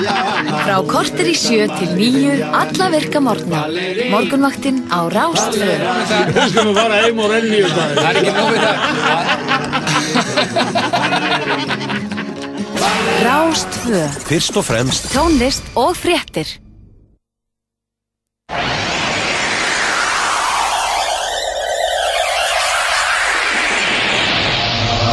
[0.00, 3.66] Frá korter í sjö til nýju, alla virka morgna.
[4.12, 5.80] Morgunvaktin á Rástföð.
[6.30, 7.60] Við skulum fara heim og renni.
[7.74, 8.74] Það er ekki nógu það.
[13.26, 14.10] Rástföð.
[14.30, 16.48] Fyrst og fremst Tónlist og fréttir.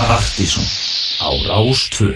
[0.08, 0.64] Partíson
[1.20, 2.12] á Rástvö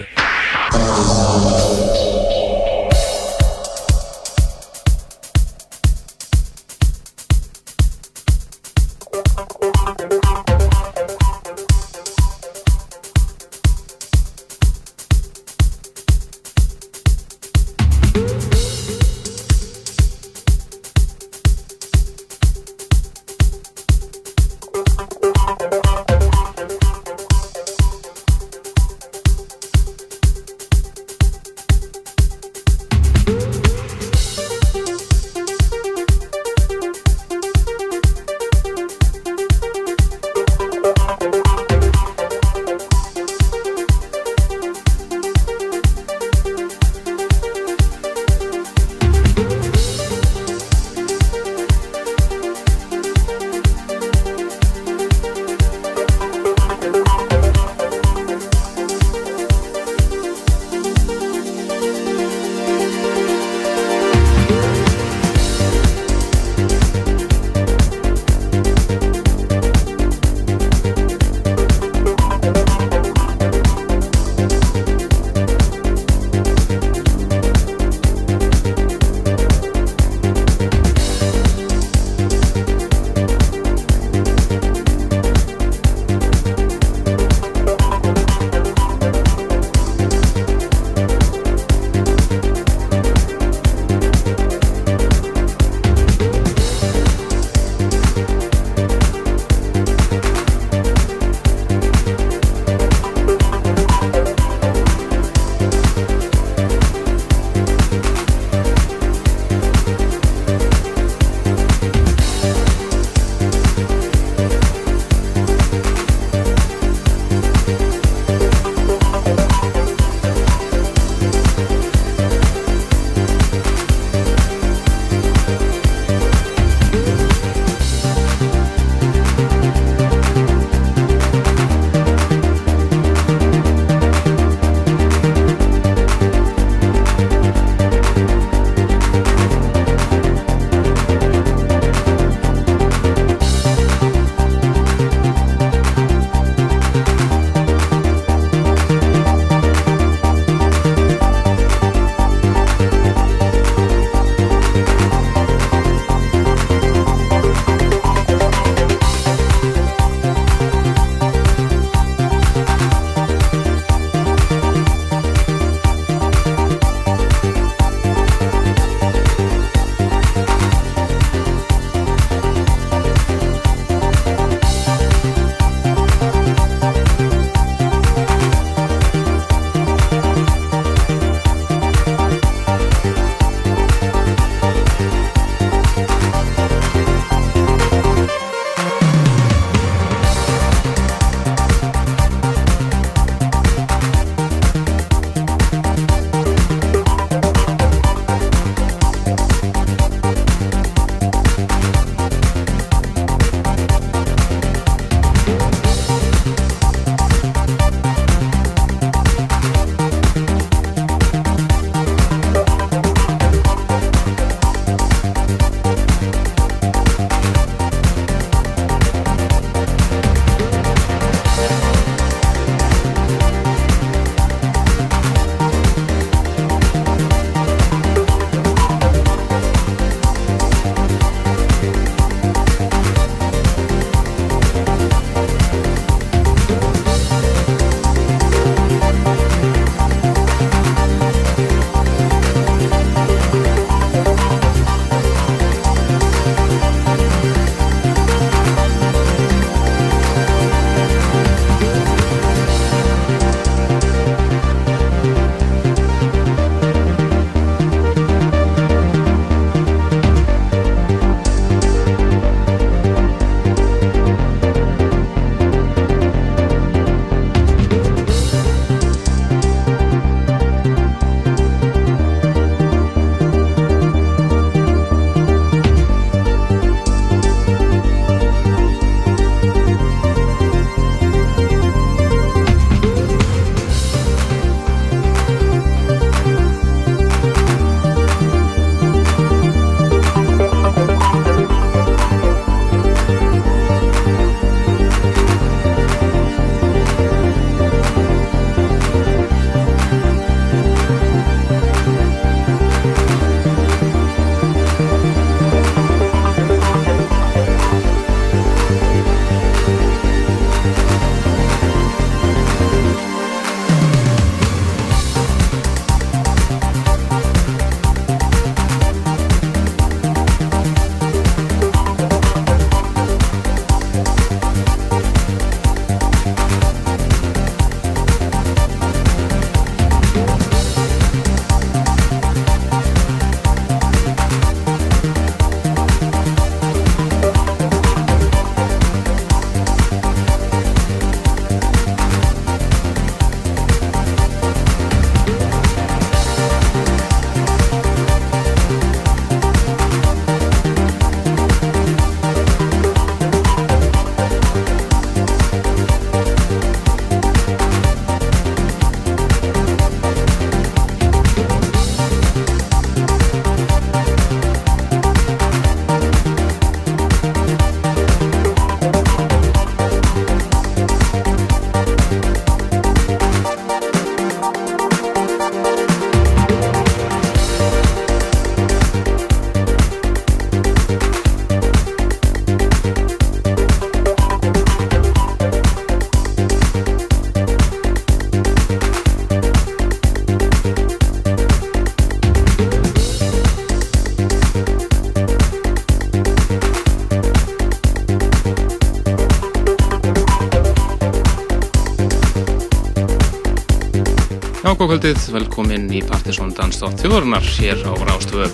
[405.02, 408.68] Rokkokvöldið, velkomin í Partiðsson Dansdótt þjóðarinnar hér á Rástöfu.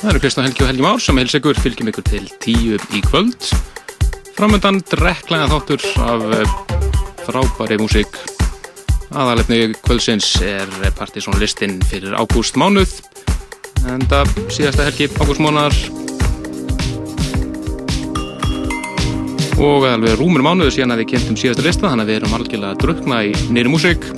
[0.00, 3.02] Það eru Kristján Helgi og Helgi Már sem heils ykkur, fylgjum ykkur til tíu í
[3.04, 3.46] kvöld.
[4.34, 6.56] Framöndan drekklaða þáttur af eh,
[7.22, 8.18] frábæri músík.
[9.14, 10.66] Aðalefni kvöldsins er
[10.98, 12.98] Partiðsson listin fyrir ágúst mánuð.
[13.86, 15.82] En það síðasta helgi ágúst mánar
[19.54, 22.74] og alveg rúmur mánuðu síðan að við kynntum síðasta lista þannig að við erum algjörlega
[22.74, 24.16] að drukna í nýri músík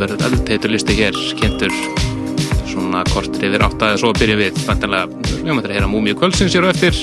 [0.00, 1.72] verður eldteitur listi hér kynntur
[2.74, 6.54] svona kortir yfir átt að svo byrjum við vantanlega, við höfum að heyra múmíu kvöldsins
[6.54, 6.98] hér og eftir.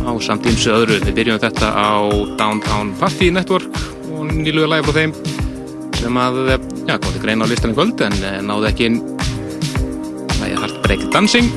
[0.00, 1.90] Á samt ímsu öðru, við byrjum þetta á
[2.38, 5.14] Downtown Party Network og nýluga læg frá þeim
[6.00, 6.38] sem að,
[6.88, 9.00] já, kom til greina á listanum kvöld en eh, náðu ekki inn.
[10.40, 11.50] Lægið Heartbreak Dancing.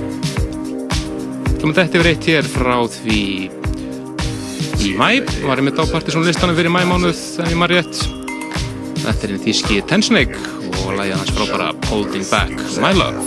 [1.53, 3.21] Svo með þetta yfir eitt hér frá því
[4.83, 5.07] í mæ,
[5.47, 8.03] var ég mitt á partysónu listanum fyrir mæmánuð, en ég maður rétt
[9.23, 10.39] Þetta er þíski Tensnake
[10.83, 12.51] og lægið hans frábara Holding Back
[12.83, 13.23] My Love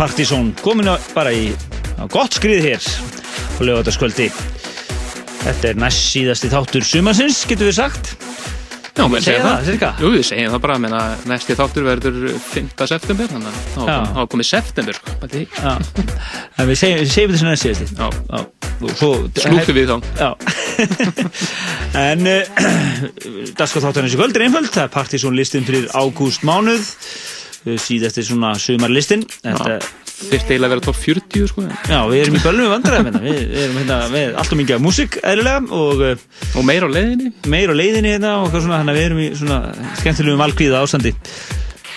[0.00, 1.50] Partizón komin á- bara í
[2.08, 4.30] gott skrið hér á lögataskvöldi
[5.40, 8.14] Þetta er næst síðasti þáttur sumarsins, getur við sagt
[8.96, 9.66] Já, Segja segja það, það.
[9.68, 9.90] sirka?
[10.00, 12.16] Jú, við segjum það bara, menna, næsti þáttur verður
[12.50, 12.86] 5.
[12.90, 13.90] september, þannig að
[14.22, 15.14] er komið september, sko.
[15.30, 18.40] Við segjum, við segjum þessu næst síðasti Já, Já,
[18.80, 20.28] og slúfum við þá.
[22.08, 22.48] En uh,
[23.56, 26.88] Dagskáð þáttarins í kvöld er einföld Það er Partizón listin fyrir ágúst mánuð
[27.66, 29.78] uh, síðasti svona sumarlistin Þetta,
[30.20, 31.62] Þyrfti eiginlega að vera top 40, sko.
[31.88, 33.20] já, við erum í bölnum við vandræðum hérna.
[33.24, 36.26] við, við erum hérna með alltaf mikið af músík eðlilega og uh,
[36.60, 37.30] Og meira á leiðinni.
[37.54, 39.60] meir á leiðinni hérna og svona, við erum í svona
[40.02, 41.14] skemmtilegum valgríða ástandi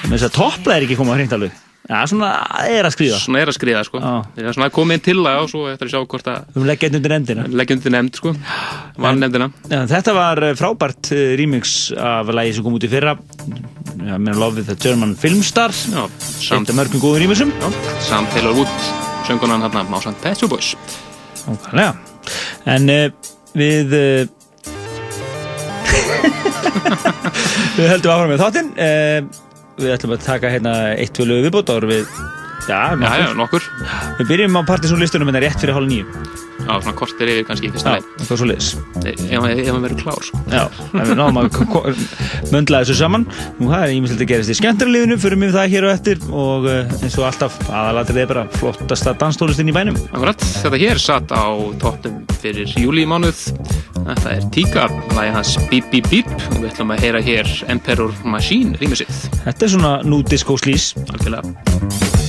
[0.04, 2.30] þess að toppla er ekki komað hreint alveg Já, svona
[2.72, 4.00] er að skriða Svona er að skriða, sko.
[4.00, 6.68] Það er svona komið inn til það og svo eftir að sjá hvort að Við
[6.70, 8.32] leggja einn undir endina leggjum til nefnd, sko.
[9.04, 9.50] Valnefndina.
[9.68, 13.18] Já, þetta var eh, frábært eh, remix af lagi sem kom út í fyrra.
[14.00, 17.52] Já, mér Love with the German Filmstar Já, Eitt samt, af mörgum góðum remixum.
[17.60, 17.68] Já,
[18.08, 18.90] samt Taylor Wood,
[19.28, 20.78] söngunan hérna, Másand Pet Shop Boys.
[21.44, 21.92] Ókvæðlega
[22.72, 24.24] En uh, við uh,
[27.76, 28.78] Við höldum áfram með þáttinn.
[28.80, 32.18] Uh, Við ætlum að taka hérna eitt tvö lögu viðbót áður við
[32.64, 33.66] Já, Já, já, nokkur.
[34.22, 36.06] Við byrjum á partysónlistunum en það er rétt fyrir hálf nýju
[36.64, 38.06] Já, svona kortir yfir kannski í fyrsta Já, leið.
[38.22, 38.68] eitthvað svo liðis
[39.04, 40.40] Ef ef hann verður klár, sko.
[40.48, 40.62] Já,
[40.96, 41.98] en við náðum að
[42.54, 43.26] möndla þessu saman
[43.58, 46.70] Nú það er ímyndilegt að gerast í skemmtarliðinu fyrir mig það hér og eftir og
[46.72, 51.36] uh, eins og alltaf aðalatrið er bara flottasta danstólistinn í bænum Akkurat, þetta hér satt
[51.36, 51.44] á
[51.84, 53.44] toppnum fyrir júli mánuð.
[54.04, 58.12] Þetta er Tíka, lagi hans Bíp Bíp Bíp og við ætlum að heyra hér Emperor
[58.24, 59.12] Machine rýmisið,
[59.46, 62.23] Þetta er svona nú disco slís algjörlega.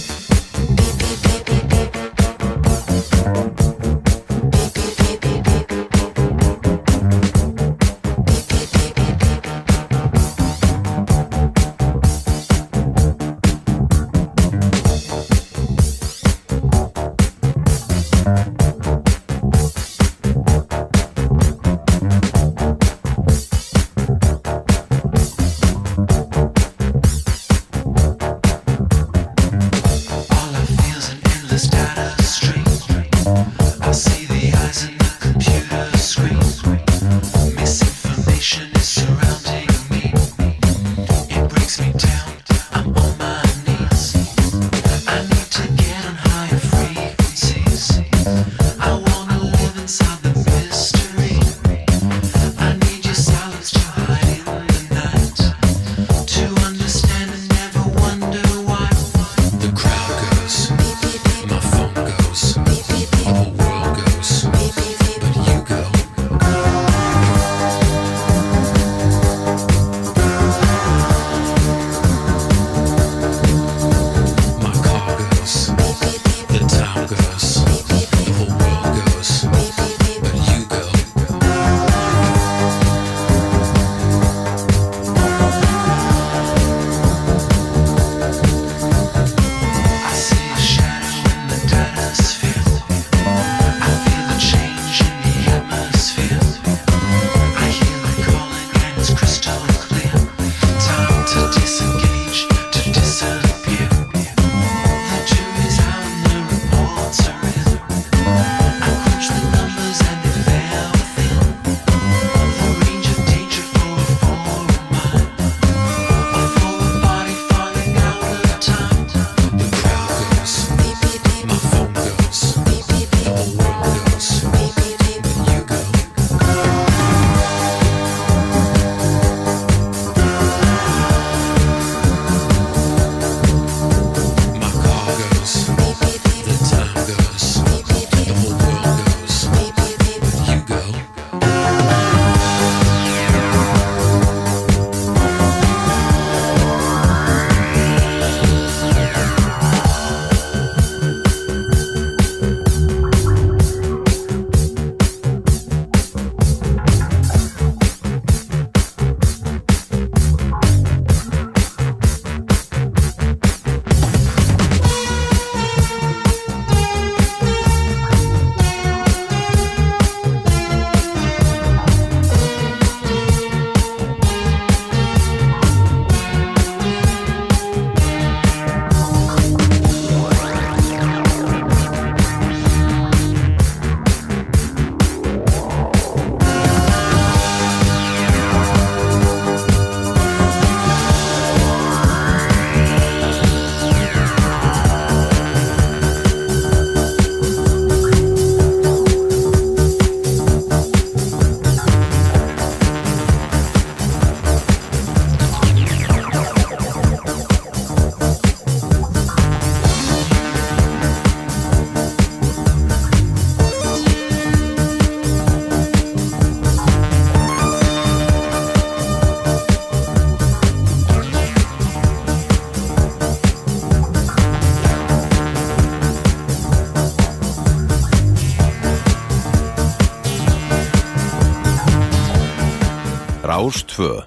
[233.64, 234.22] Rástvö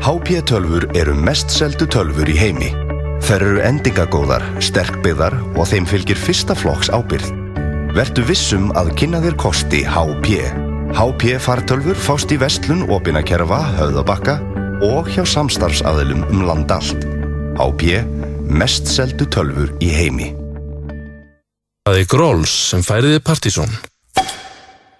[0.00, 2.70] HP tölfur eru mest seldu tölfur í heimi.
[3.20, 7.26] Þær eru endingagóðar, sterkbyggðar og þeim fylgir fyrsta flokks ábyrð.
[7.92, 10.38] Vertu vissum að kynna þér kosti HP.
[10.96, 14.38] HP fartölfur fást í vestlun opinakerfa, höfðabakka
[14.88, 17.04] og hjá samstarfsaðilum um land allt.
[17.60, 18.00] HP,
[18.48, 20.30] mest seldu tölfur í heimi.
[21.84, 23.76] Það er Gróls sem færiði Partíson.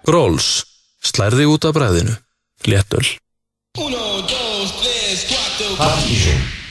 [0.05, 0.59] Gróls,
[1.01, 2.19] slærði út af bræðinu.
[2.65, 2.99] Léttöl.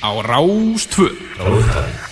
[0.01, 2.05] Á Rástvö frá upphafi.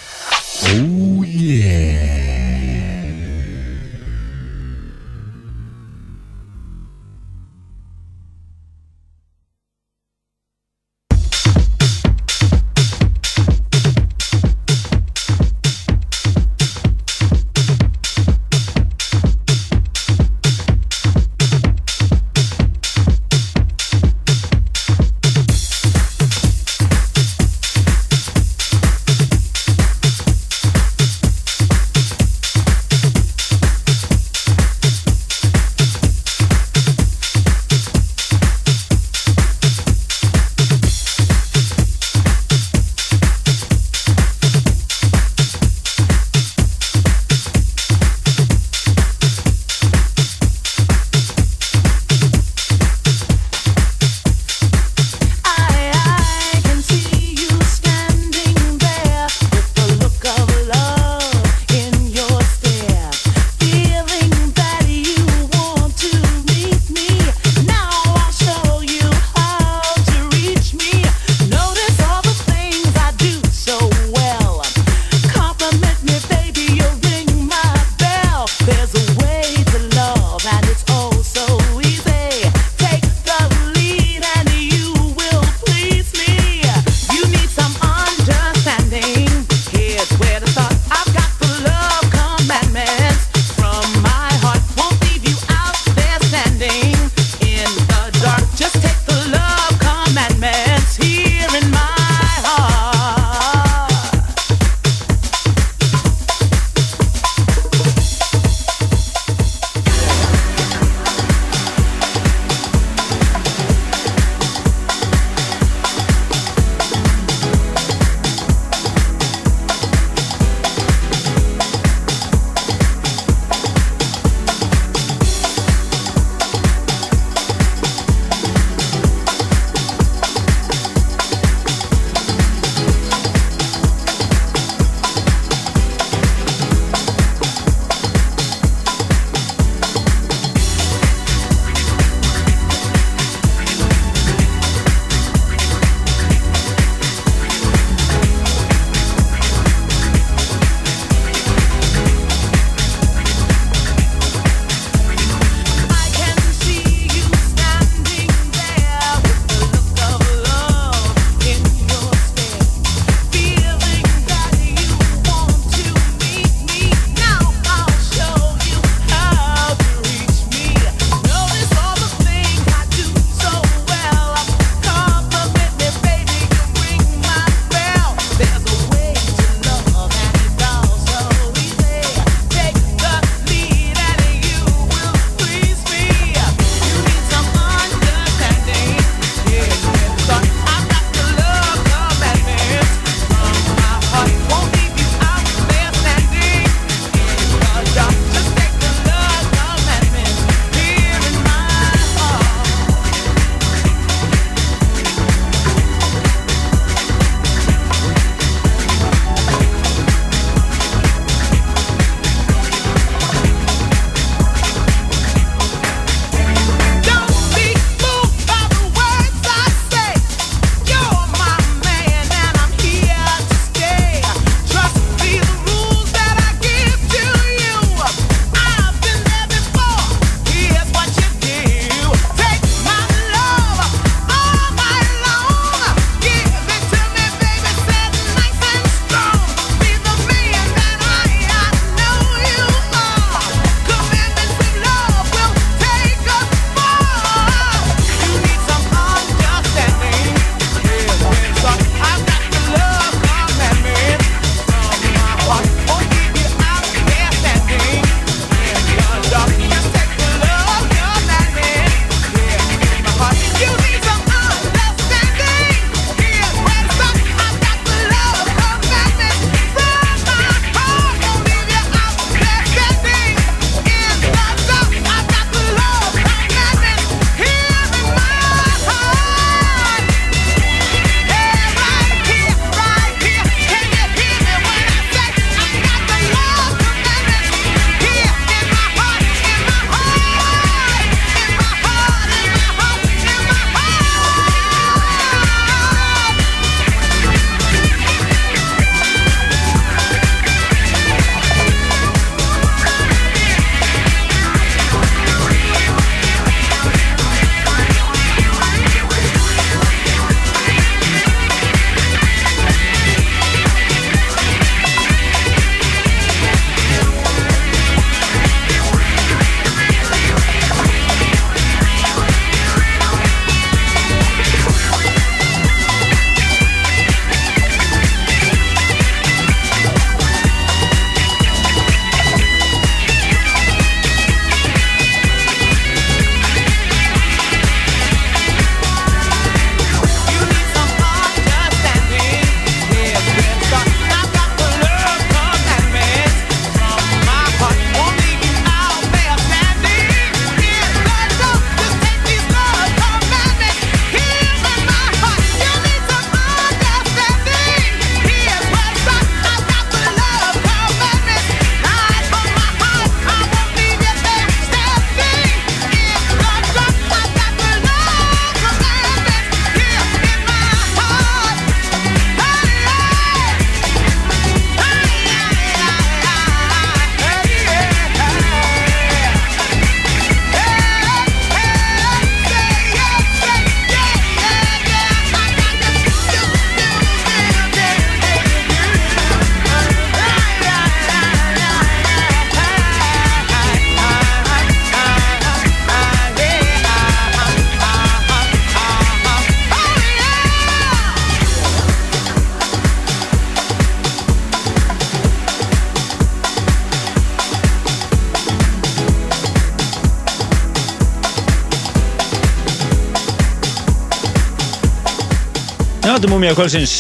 [416.23, 416.93] Þetta er múmíða kvöldsins,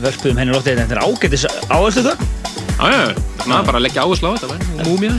[0.00, 2.20] verpum henni lóttið þetta er ágættis áherslu það
[2.80, 5.16] Já, já, svona bara að leggja áherslu á þetta, væri múmía.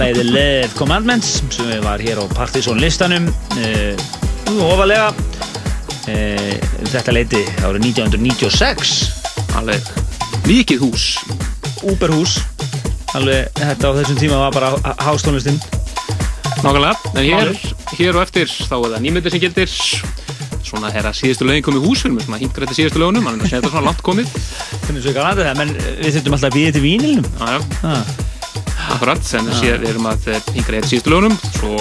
[0.00, 4.02] Læði Leð Commandments sem var hér á Partizón listanum uh,
[4.66, 6.50] ofalega uh,
[6.90, 8.96] þetta leiti árið 1996
[9.60, 9.94] Alveg
[10.50, 11.06] mikið hús.
[11.86, 12.40] Uberhús
[13.14, 15.62] alveg þetta á þessum tíma var bara hástónlistinn
[16.64, 17.54] Nákvæmlega, en hér,
[17.94, 19.78] hér og eftir þá er það nýmyndir sem gildir
[20.84, 23.54] svona þegar síðustu lögin komið hús fyrir mig, svona hingra þetta síðustu lögunum, þannig að
[23.54, 24.34] þetta er svona langt komið.
[24.84, 27.26] Hvernig svo ekki að það, menn við þurftum alltaf að býða til vínilnum.
[27.40, 27.96] Já, já,
[28.94, 31.72] akkurat, en við erum að hingra þetta síðustu lögunum, svo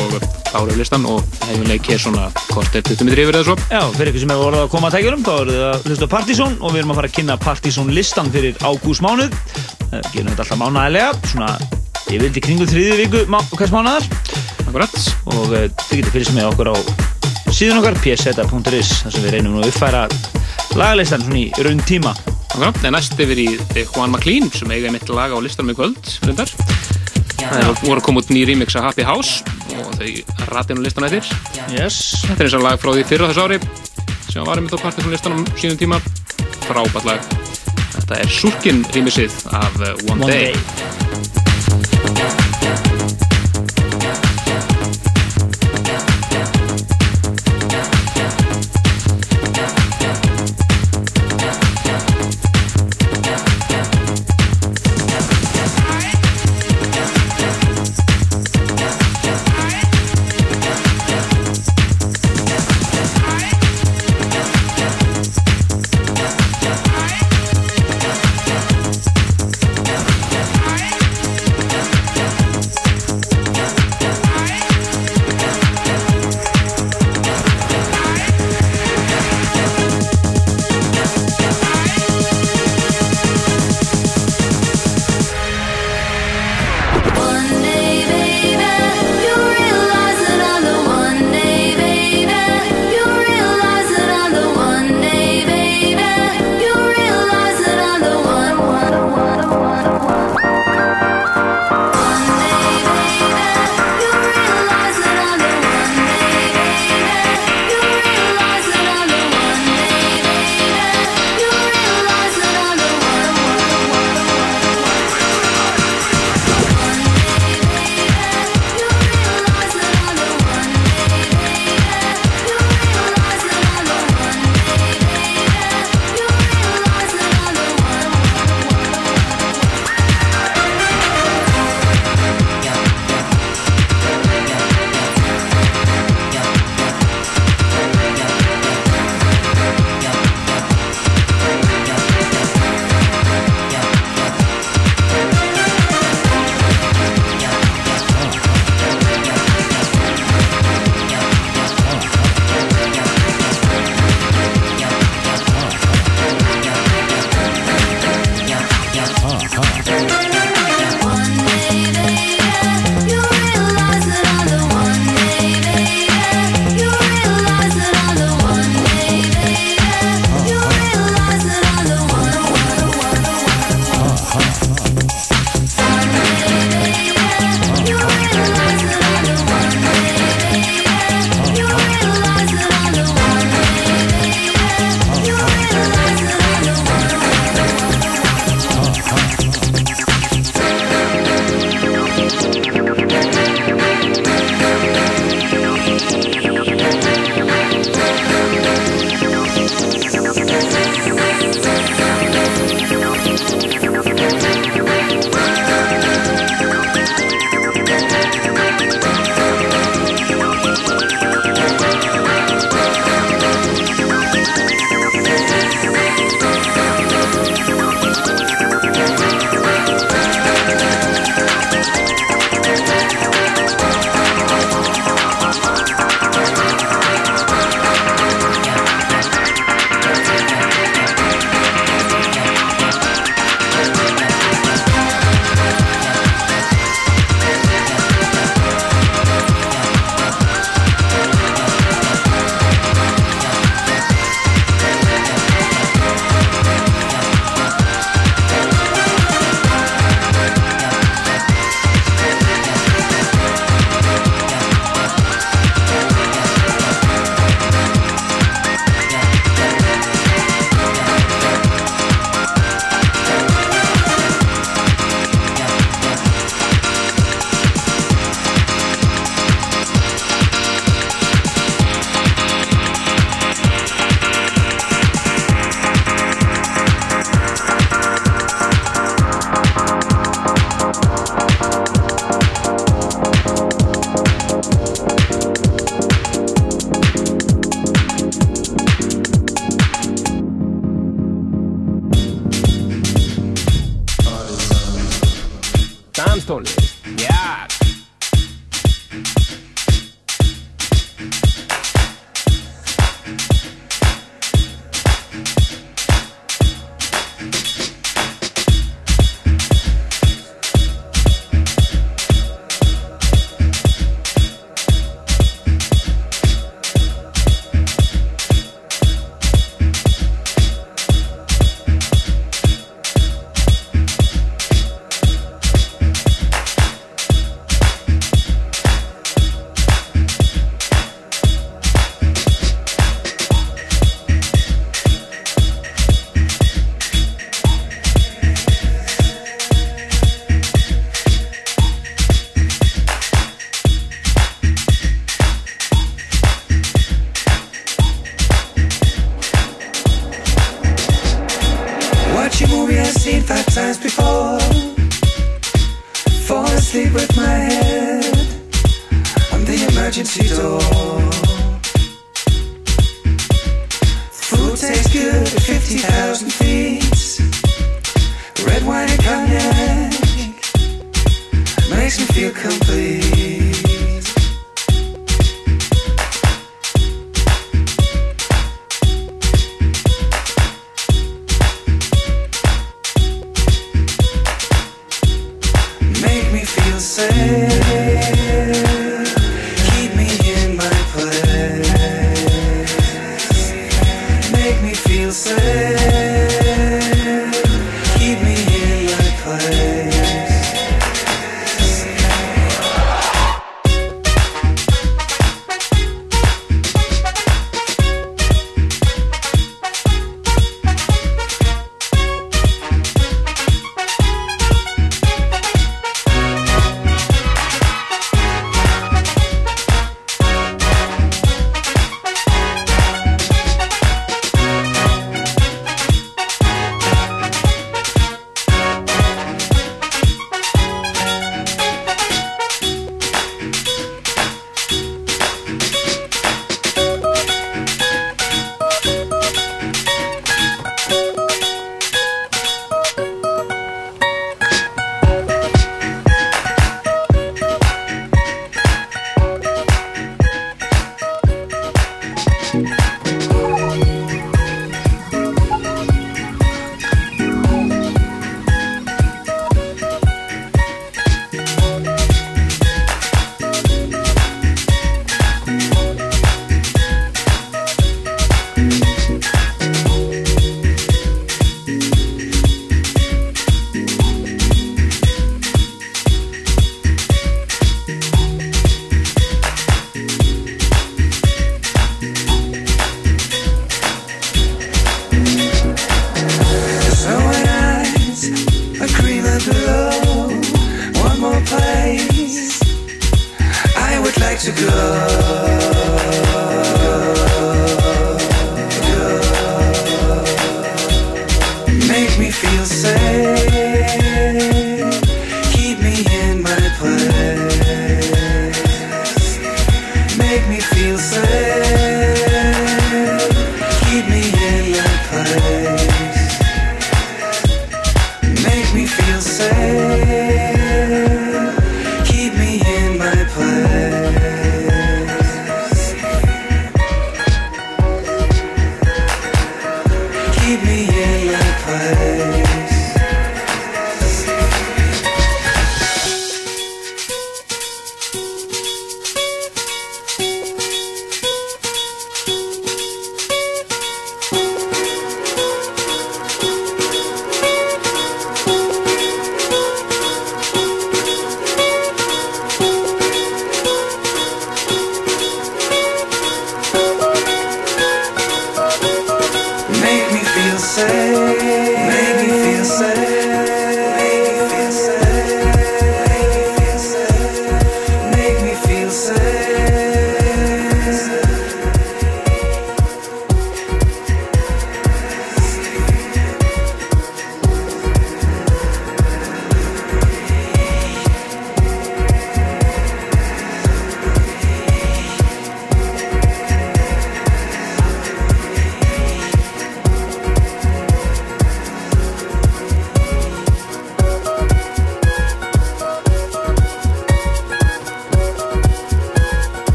[0.64, 3.58] við listan og hefum leik hér svona kortir 20 mitri yfir eða svo.
[3.74, 6.10] Já, fyrir ykkur sem hefur orðið að koma að tækjurum þá eruð þið að hlusta
[6.14, 9.40] Partizón og við erum að fara að kynna Partizón listan fyrir ágúsmánuð
[9.94, 11.50] Eh, gerum þetta alltaf mánæðilega svona
[12.10, 14.08] ég vildi kringu þriði viku hvers mánuðar
[14.66, 15.00] Akkurat.
[15.30, 16.76] og þið getur fylgst með okkur á
[17.54, 20.06] síðan okkar pseta.is þar sem við reynum nú að uppfæra
[20.74, 22.14] lagalistan svona í raun tíma
[22.54, 23.48] Akkurat, en næst yfir í
[23.96, 26.52] Juan McLean sem eiga mitt lag á listan með kvöld, reyndar.
[27.40, 29.42] Það voru að koma út ný remix af Happy House
[29.74, 31.32] og þau ratið nú listan eftir.
[31.74, 31.98] yes.
[32.28, 33.60] Þetta er eins og lag frá því fyrra þessu ári
[34.28, 36.02] sem var einmitt á partysón listanum sínum tíma.
[36.70, 37.34] Frábært lag.
[37.98, 40.54] Þetta er Surkin remixið af uh, One, One Day.
[40.54, 41.13] day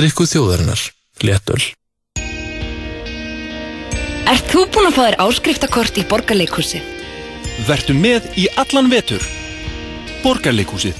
[0.00, 0.80] Dansdrykku þjóðarinnar
[1.28, 1.58] Léttöl
[4.32, 6.86] Ert þú búinn að fá þér áskriftakort í borgarleikhúsið?
[7.68, 9.20] Vertu með í allan vetur.
[10.24, 10.96] Borgarleikhúsið.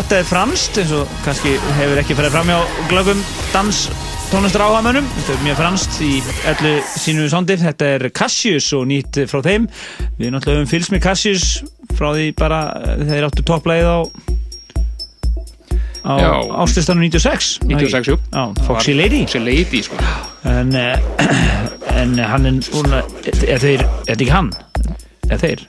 [0.00, 3.18] Þetta er franskt eins og kannski hefur ekki farið fram hjá glöggum
[3.52, 3.80] dans
[4.30, 5.08] tónlistar áhagamönnum.
[5.12, 6.10] Þetta er mjög franskt í
[6.48, 7.56] öllu sínu sándi.
[7.60, 9.66] Þetta er Cassius og nýtt frá þeim.
[10.16, 11.44] Við náttúrulega höfum fylgst með Cassius
[11.98, 13.98] frá því bara eh, þeir áttu topplægið á
[16.00, 16.30] á Já.
[16.64, 17.50] ástlistanum 96.
[17.68, 18.16] 96, jú.
[18.32, 19.20] Já, Foxy Lady.
[19.26, 20.00] Foxy Lady, sko.
[20.48, 20.96] En, eh,
[22.00, 24.52] en hann er er þeir, er þetta ekki hann?
[25.28, 25.66] Er þeir?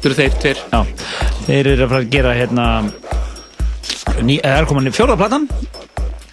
[0.00, 0.64] Þetta eru þeir, tveir.
[0.72, 0.84] Já,
[1.44, 2.68] þeir eru að fara að gera hérna
[4.22, 5.48] ný, eða er komin fjórðaplatan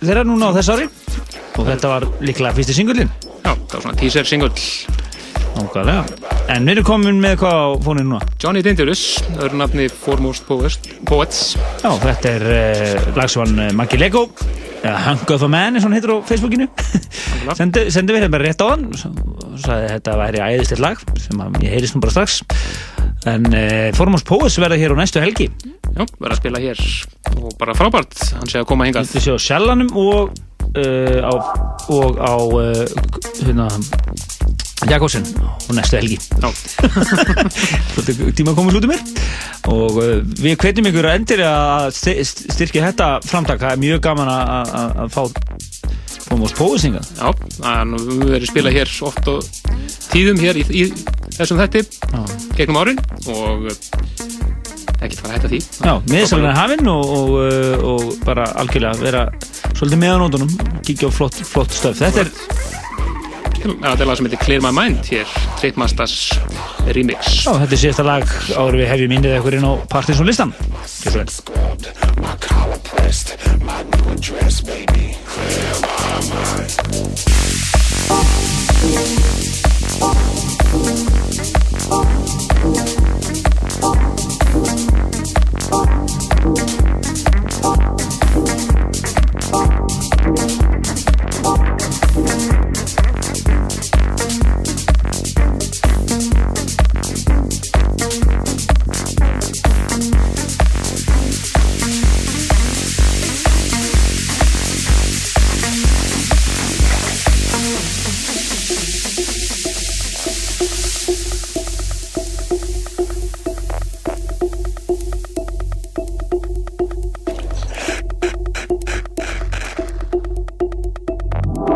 [0.02, 0.88] þeirra núna á þess ári.
[1.58, 3.10] Og þetta var líklega fyrsti singullin
[3.42, 4.52] Já, það var svona teaser single.
[5.58, 6.04] Nákvæmlega.
[6.54, 8.28] En við erum komin með hvað á fóninu núna?
[8.44, 9.04] Johnny Dangerous,
[9.40, 10.78] öðru nafni Foremost Poets.
[11.08, 11.40] Poets.
[11.82, 14.28] Já, þetta er uh, lag sem hann uh, Maggi Lego.
[15.08, 16.68] Hunk of a Man eins og hann heitir á Facebookinu.
[17.58, 18.86] Sendi, sendi við hérna rétt á hann.
[18.92, 22.38] Og sagði þetta væri æðislegt lag sem að ég heyrist nú bara strax.
[23.28, 25.50] En uh, Formos Póes verða hér á næstu helgi
[25.98, 26.82] Já, verða að spila hér
[27.38, 29.10] og bara frábært, hann sé að koma hingað.
[29.16, 30.36] Við séum á Sjallanum og
[30.78, 31.34] uh, á,
[31.90, 32.86] og á uh,
[33.42, 33.66] hérna
[34.88, 36.20] Jakobsen á næstu helgi.
[38.38, 39.02] Tíma að út um mér.
[39.74, 41.08] Og uh, við hvetjum ykkur
[41.50, 43.60] að sti- st- styrkja þetta framtak.
[43.64, 45.24] Það er mjög gaman að- að að- að fá
[46.28, 47.08] Formos Póes hingað.
[47.18, 47.30] Já,
[47.72, 49.46] að við verðum spila hér oft og
[50.12, 50.84] tíðum hér í, í
[51.38, 51.86] þessum þætti
[52.58, 53.00] gegnum árin
[53.32, 53.70] og
[55.02, 55.60] ekki fara að hætta því.
[55.84, 59.24] Já, miðsalinn er hafinn og, og, uh, og bara algjörlega vera
[59.78, 60.52] svolítið með á nótunum
[60.88, 62.02] kíkja á flott, flott stöf.
[62.02, 62.30] Þetta er,
[63.68, 65.28] Það er lag sem heitir Clear My Mind hér,
[65.60, 66.16] Trippmasters
[66.96, 67.42] remix.
[67.44, 68.24] Já, þetta er síðasta lag
[68.54, 70.54] áður við hefjum innið ekkur inn á Partisan listan.
[71.04, 71.20] Gjör svo
[82.78, 82.97] vel.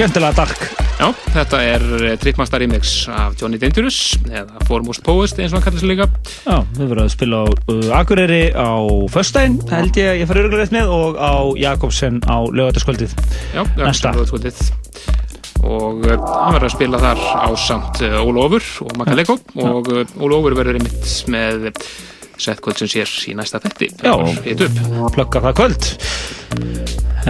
[0.00, 0.60] Skemmtilega dark.
[0.96, 5.66] Já, þetta er eh, Trippmaster remix af Johnny Dangerous eða Foremost Poest eins og hann
[5.66, 6.06] kallar sig líka.
[6.46, 8.72] Já, við verðum að spila á uh, Akureyri á
[9.12, 13.12] föstudaginn, held ég að ég fari örgulega rétt með og á Jakobsen á lögataskvöldið
[13.52, 13.60] Já.
[13.76, 14.72] Jakobsen
[15.60, 20.16] og uh, hann verður að spila þar á samt uh, Ólofur og Makaleko og uh,
[20.16, 21.68] Ólofur verður einmitt með
[22.40, 24.16] settkvöld sem sér í næsta þetti Já.
[25.12, 25.90] plugga það kvöld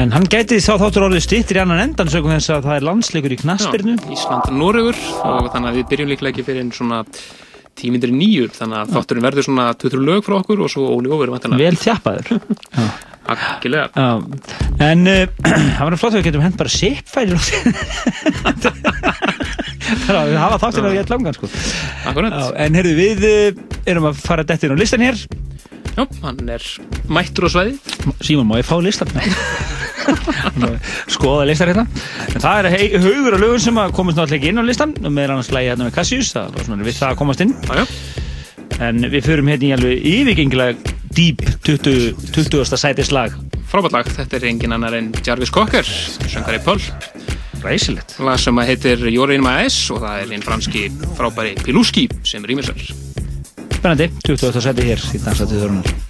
[0.01, 2.84] En hann gæti þá þáttur orðið stýttir í annan endan sögum þess að það er
[2.88, 4.96] landsleikur í knaspirnu Ísland Noregur
[5.28, 7.01] og þannig að við byrjum líklega ekki fyrir en svona
[7.76, 11.34] tímyndir nýju þannig að þátturinn verður svona 20 lög frá okkur og svo Óli Óver
[11.61, 12.40] Vel þjappaður.
[13.30, 14.09] Akkilega Já,
[14.88, 15.20] en uh,
[15.76, 17.36] það var flott að við getum hent bara sipfæri
[19.90, 21.51] Það er að við hafa þáttir að við gett langan sko.
[22.09, 22.32] Akkurat.
[22.40, 25.20] Já, En heyrðu, við uh, erum að fara dettin á listan hér.
[25.96, 26.64] Já, hann er
[27.11, 27.74] mættur á svæði
[28.22, 29.11] Símon, má ég fá listan?
[31.20, 31.84] Skoða listar hérna
[32.30, 35.50] En það er haugur af lögun sem komast náttúrulega ekki inn á listan með annars
[35.52, 37.84] lægi hérna með Cassius það var svona við það að komast inn já.
[38.80, 42.14] En við förum hérna í alveg yfirgengilega deep 20.
[42.32, 42.80] 20.
[42.80, 43.36] sætislag
[43.70, 45.86] Frábært lag, þetta er engin annar en Jarvis Cocker,
[46.26, 46.80] söngari Pöll
[47.60, 50.86] Ræsilegt lag sem heitir You're in my eyes og það er einn franski
[51.18, 54.64] frábæri Piluski sem rýmisar Spennandi, 20.
[54.64, 56.09] sæti hér í dansatið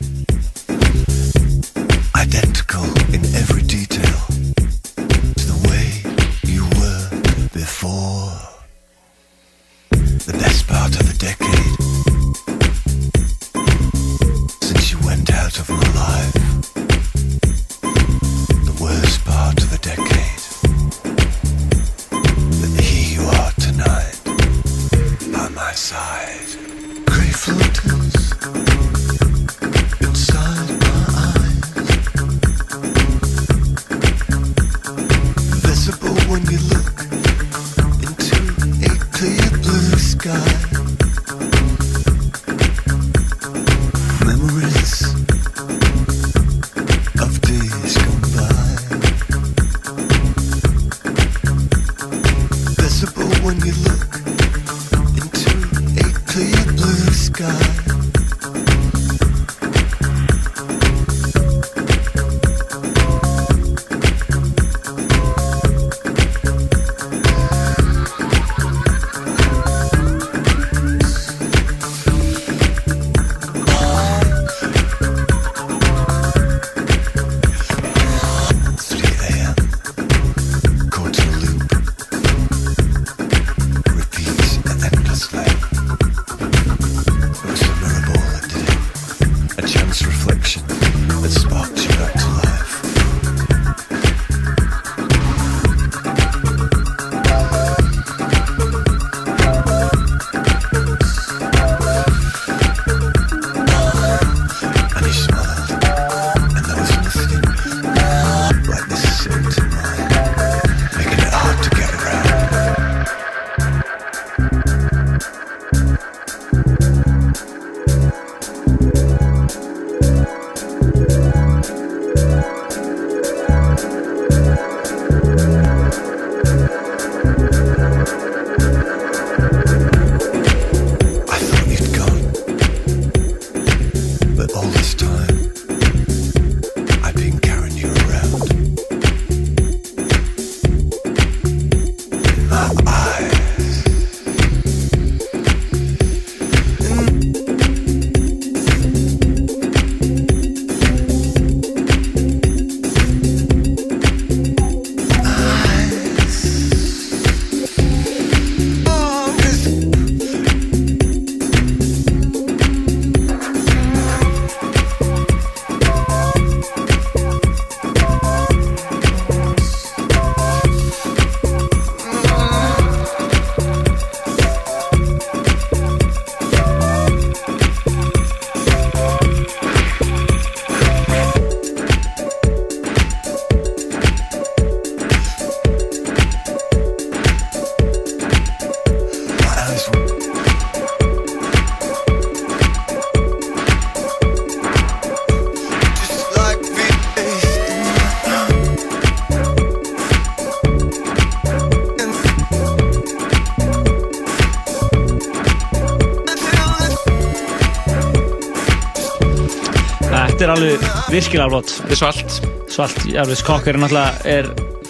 [210.51, 211.73] er alveg virkilega flott.
[211.79, 212.37] Þetta er svalt.
[212.71, 214.41] Svalt, Jarvis Kokker er náttúrulega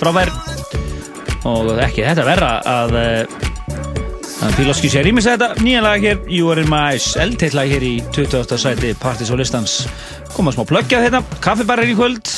[0.01, 0.33] frábær.
[1.49, 2.97] Og ekki þetta verra að
[4.41, 6.23] að Piloski sé rýmis þetta nýja lag hér.
[6.33, 8.57] You Are In My Eyes eldteitt lag hér í 20.
[8.61, 9.83] sæti Partis og listans.
[10.33, 12.31] Koma smá plöggja þetta kaffibarrir í kvöld.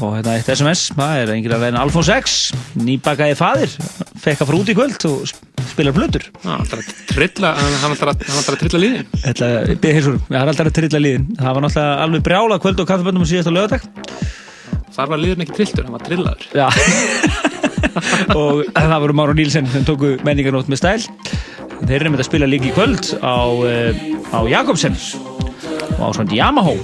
[0.00, 2.38] Og hérna eitt SMS það er að reyna Alfons X
[2.80, 3.76] nýbakaði faðir
[4.24, 5.34] fekk að fara út í kvöld og
[5.74, 6.28] spilar blöður.
[6.40, 8.82] Já, hann ætlar að trilla, hann hann ætlar að, hann ætlar að trilla
[10.30, 11.28] það er alltaf að trilla liðin.
[11.40, 13.88] Það var náttúrulega alveg brjála kvöld og kaffiböndum síðast á lögadag
[14.94, 16.44] Þar var liðin ekki trilltur, hann var trillaður.
[18.38, 21.06] Og það voru Máru Nílsen sem tóku menningarnótt með stæl.
[21.84, 24.94] Þeir eru með að spila líka í kvöld á, uh, á Jakobsen
[25.98, 26.76] og á svona Yamaha.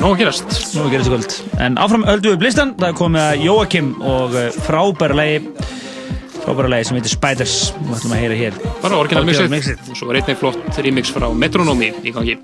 [0.00, 0.48] Nó að gerast.
[0.72, 1.36] Nó að gerast í kvöld.
[1.62, 4.48] En áfram öldu upp listan, það er komið að Jóakim og uh,
[6.42, 9.78] frábæra lagi frábæra lagi sem heitir Spiders við ætlum að heyra hér Bara orginal mixið.
[9.90, 12.38] Og svo var einnig flott remix frá Metronomi í gangi.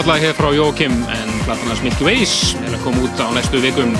[0.00, 3.58] Frábært lag hér frá Jókim en platanars Milky Ways er að koma út á næstu
[3.60, 3.90] vikum.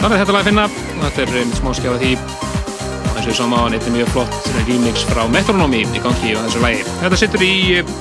[0.00, 3.26] Það er þetta lag að finna og þetta er um, smá skjáða því og eins
[3.26, 6.62] og ég sá maður, þetta er mjög flott remix frá Metronomy í gangi á þessu
[6.62, 6.86] lagi.
[7.02, 7.52] Þetta sittur í
[7.82, 7.92] eh,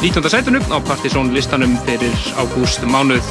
[0.00, 0.26] 19.
[0.34, 3.30] sætunum á Partizón listanum fyrir ágúst mánuð.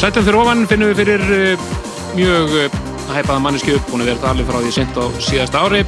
[0.00, 1.68] Sætum fyrir ofan finnum við fyrir uh,
[2.16, 2.56] mjög
[3.12, 5.84] hæpaða mannesku búin að vera alveg frá því sent á síðasta ári.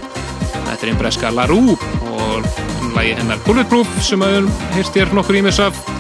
[0.61, 1.75] Þetta er einn breska LaRue
[2.13, 2.47] og
[2.95, 5.94] lagi hennar Bulletproof sem að við heyrst þér nokkur ímis af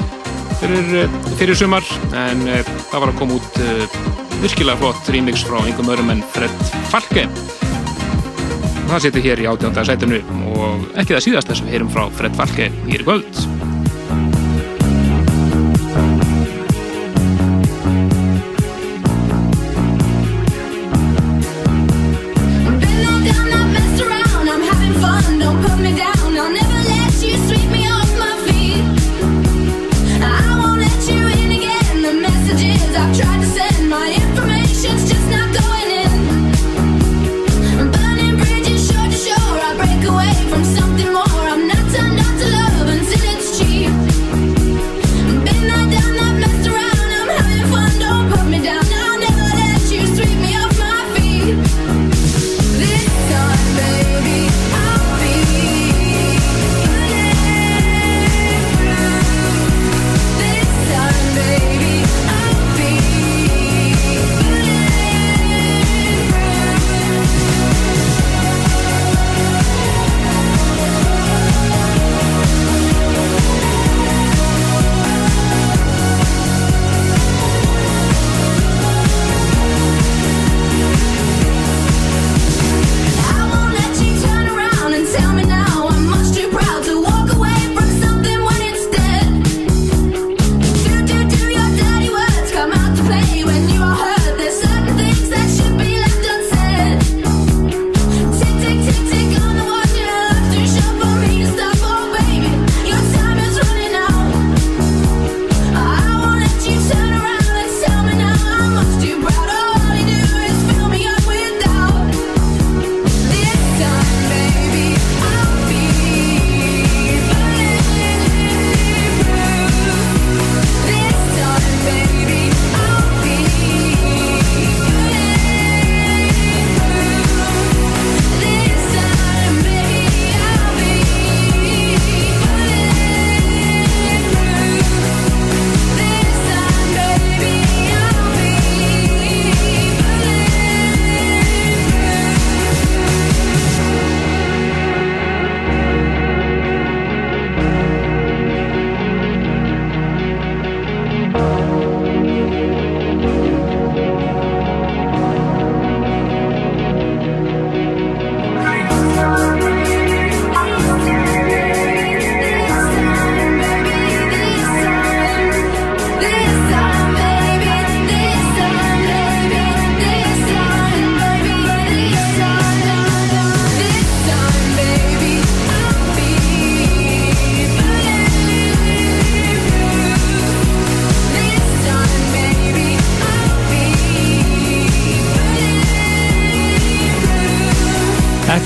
[0.64, 1.84] fyrir, uh, fyrir sumar
[2.16, 2.60] en uh,
[2.90, 3.98] það var að koma út uh,
[4.42, 7.26] virkilega flott remix frá einhverjum öðrum en Fred Falke.
[8.84, 10.20] Það setur hér í átjönda sætinu
[10.54, 13.44] og ekki það síðast þess að við heyrum frá Fred Falke hér í kvöld.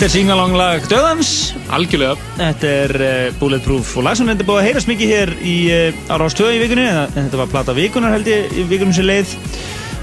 [0.09, 1.31] Þetta er singalonglag Döðans.
[1.77, 2.15] Algjörlega.
[2.39, 5.99] Þetta er uh, Bulletproof og lag sem er búið að heyrast mikið hér í uh,
[6.09, 9.35] á Rástöðu í vikunni þetta var plata vikunar held ég í vikunum sem leið.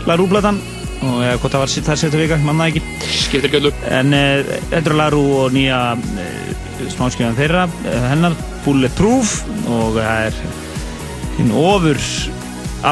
[0.05, 0.59] Larú platan
[0.99, 2.83] og eða hvort það var þar setja vika, manna ekki.
[3.15, 3.73] Skiptir göllu.
[3.89, 5.81] En uh, þetta er Larú og nýja
[6.93, 7.65] smáskjöðan þeirra
[8.11, 9.39] hennar Bulletproof.
[9.65, 10.41] Og það er
[11.39, 12.05] hinn ofur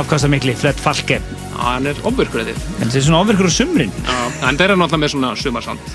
[0.02, 1.22] afkastamikli Fred Falke.
[1.62, 3.98] Hann er ofvirkur þetta En þetta er svona ofvirkur á sumrin.
[4.02, 5.94] Já, en þeir eru náttúrulega með svona sumarsand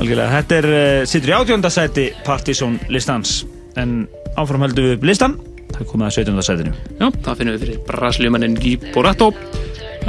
[0.00, 3.42] Algjörlega, þetta er uh, sittur í átjóndasæti Partizón listans.
[3.80, 4.06] En
[4.40, 5.36] áfram höldum við upp listan
[5.74, 6.44] það komið að 17.
[6.46, 6.72] sætinu.
[6.98, 9.30] Já, það finnum við fyrir brasiljumannin Guy Borato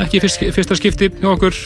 [0.01, 1.57] ekki fyrst, fyrsta skipti hjá okkur.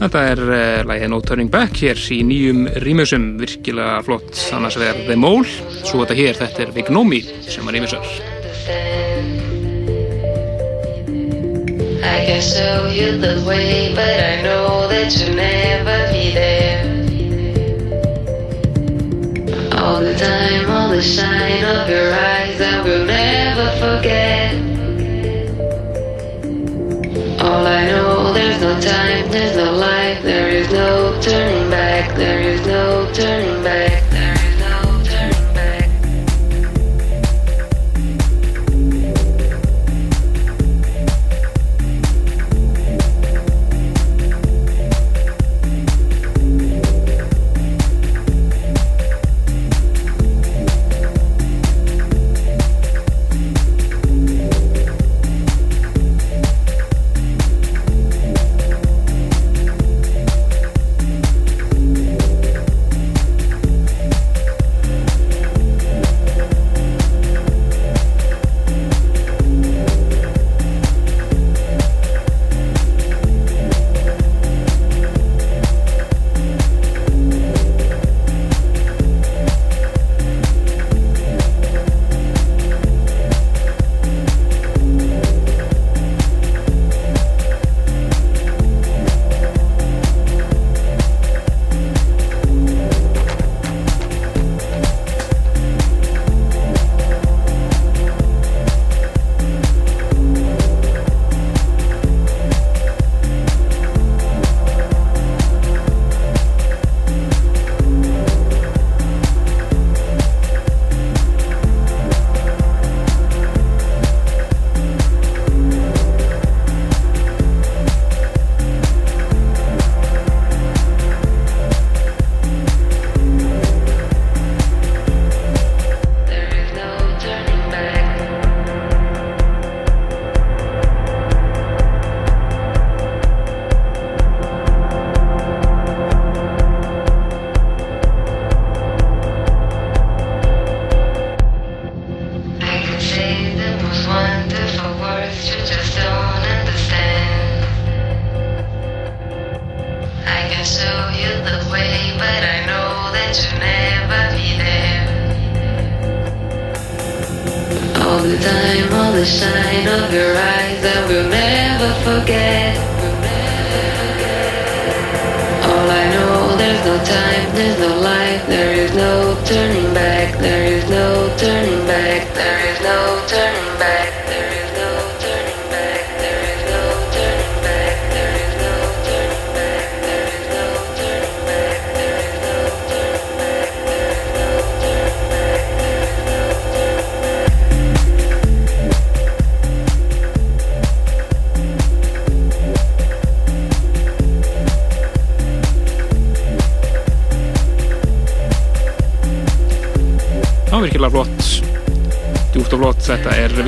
[0.00, 4.32] Þetta er uh, lagið No Turning Back hér í nýjum rýmusum virkilega flott.
[4.56, 5.48] Annars vegar The Mole.
[5.84, 8.04] Svo þetta hér, þetta er Vignomi sem var rýmusar
[12.00, 16.79] I can show you the way, but I know that you'll never be there.
[19.82, 24.54] All the time, all the shine of your eyes, I will never forget.
[27.40, 32.40] All I know, there's no time, there's no life, there is no turning back, there
[32.40, 34.09] is no turning back.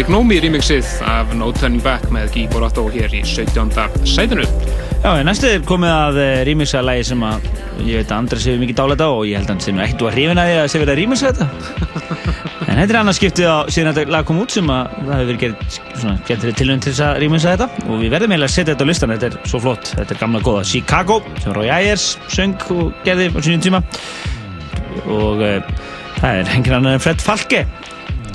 [0.02, 3.68] Vignomi remixið af No Turning Back með Guy Borato hér í 17.
[4.08, 4.42] sætinu.
[5.04, 6.16] Já, næstu er komið að
[6.48, 7.44] rýmiksa lagi sem að
[7.86, 9.82] ég veit að Andres hefur mikið dálætt á og ég held að hann sé nú
[9.84, 11.46] ekkert að hrifina því að sé verið að rýmiksa þetta.
[12.72, 15.40] En þetta er annars skiptið á síðan þetta lag kom út sem að það hefur
[15.44, 17.86] verið fyrir tilhund til þess að rýmiksa þetta.
[17.86, 19.92] Og við verðum eiginlega að setja þetta á listan, þetta er svo flott.
[20.00, 23.82] Þetta er gamla góða Chicago sem Roy Ayers söng og gerði á sínum tíma.
[25.04, 25.58] Og uh,
[26.18, 27.66] það er engin annar en Fred Falke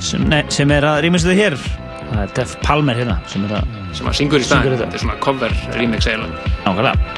[0.08, 1.58] sem, nei, sem er að rýmiksa þetta hér.
[2.08, 4.86] Það er Def Palmer hérna sem er að sem að syngur í staðin, þetta.
[4.86, 6.54] þetta er svona cover remix eiginlega.
[6.64, 7.17] Nákvæmlega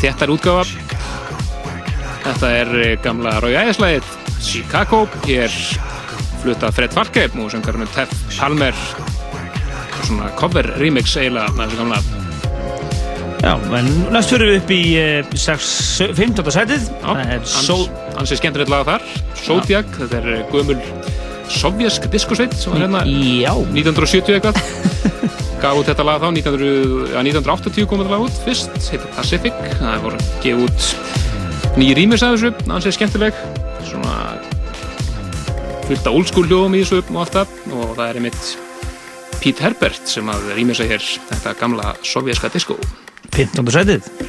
[0.00, 0.64] þéttar útgáfa
[2.24, 5.54] þetta er eh, gamla Rói Ægislæðið Chicago hér
[6.40, 8.76] flutta Fred Falke og söngarinn Teff Palmer.
[9.98, 12.00] Og svona cover remix eiginlega með þessu gamla.
[13.40, 15.70] Já, en næst fyrir við upp í uh, 6,
[16.16, 16.50] 15.
[16.56, 16.90] sætið.
[17.04, 17.86] Það er Soul
[18.16, 19.06] Hans er skemmtilegt lag þar.
[19.40, 20.78] Zodiac, þetta er eh, gömul
[21.50, 23.50] sovjask diskosveit sem var hérna Já.
[23.74, 24.60] 1970 eitthvað
[25.60, 28.40] gaf út þetta lag þá 1900, ja, 1980 kom þetta lag út.
[28.46, 29.60] Fyrst heitir Pacific.
[29.80, 33.44] Það voru gefið út nýjir rýmis af þessu hans er skemmtileg.
[33.90, 34.16] Svona
[35.86, 37.54] fullt af old school hljóðum í þessu og allt það.
[37.70, 38.50] Og það er einmitt
[39.40, 41.00] Pete Herbert sem að rýmisa hér
[41.30, 42.76] þetta gamla sovjaska disko
[43.32, 43.72] 15.
[43.72, 44.19] sætið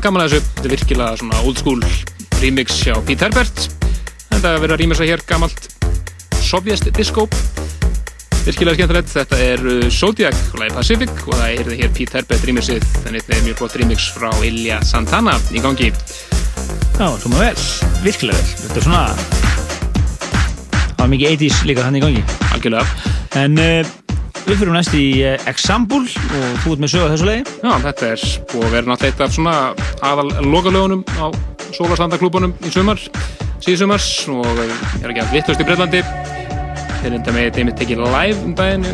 [0.00, 1.82] Var gaman að þessu, þetta er virkilega svona old school
[2.40, 3.58] remix hjá Pete Herbert.
[4.30, 5.66] Þetta er verið að rýmisa hér gamalt
[6.40, 7.26] sovjast disco.
[8.46, 12.88] Virkilega skemmtilegt, þetta er uh, Zodiac lagi Pacific og það er hér Pete Herbert rýmisið
[12.94, 15.92] þannig að þetta er mjög flott remix frá Ilja Santana í gangi.
[15.92, 17.68] Já, svona vel,
[18.00, 18.50] virkilega vel.
[18.64, 19.04] Þetta er svona
[20.96, 22.24] Það var mikið 80s líka hann í gangi.
[22.54, 23.12] Algjörlega.
[23.44, 23.99] En uh,
[24.50, 27.42] við fyrir næst í uh, Example og þú ert með sögu þessu lagi.
[27.62, 29.54] Já, þetta er búið að vera náttúrulega eitt af svona
[30.10, 31.26] aðal lokalögunum á
[31.70, 32.98] Sólarstandaklúbunum í sumar,
[33.62, 36.00] síðsumars og eh, ég er ekki að vittlust í Breitlandi
[37.00, 38.88] þeir enda með þeim tekið live um daginn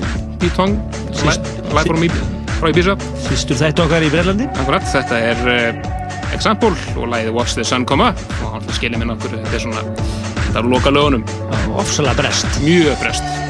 [0.44, 0.76] í Tong
[1.16, 2.12] Síst- live frá, Í-
[2.58, 5.80] frá Ibiza Sýstur þetta okkar í Breitlandi Akkurat, þetta er
[6.36, 8.20] Example og lagið Watch the Sun Come Up.
[8.44, 9.84] Og hann skilir minn okkur, þetta er svona
[10.42, 11.22] þetta er lokalögunum.
[11.80, 13.45] Ofsalega brest Mjög brest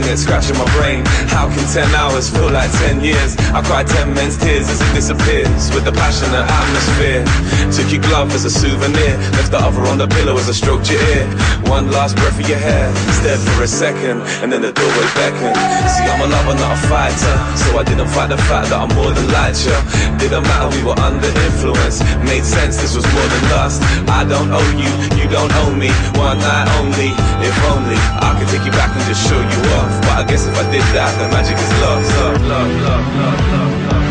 [0.00, 0.16] can it?
[0.16, 1.04] Scratching my brain.
[1.28, 3.36] How can 10 hours feel like 10 years?
[3.52, 7.20] I cry 10 men's tears as it disappears with the passionate atmosphere.
[7.68, 9.18] Took your glove as a souvenir.
[9.36, 11.26] Left the other on the pillow as I stroked your ear.
[11.68, 12.88] One last breath of your hair.
[13.20, 15.56] Stared for a second and then the doorway beckoned.
[15.92, 17.36] See, I'm a lover, not a fighter.
[17.58, 19.76] So I didn't fight the fact that I'm more than like you.
[20.16, 22.00] Didn't matter, we were under influence.
[22.24, 23.82] Made sense, this was more than lust.
[24.08, 25.90] I don't owe you, you don't owe me.
[26.16, 27.10] One night only,
[27.44, 27.98] if only
[28.42, 29.90] could take you back and just show you off.
[30.02, 32.10] But I guess if I did that, the magic is lost.
[32.18, 34.06] Love, love, love, love, love, love.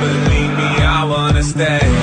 [0.00, 1.93] Believe me, I wanna stay.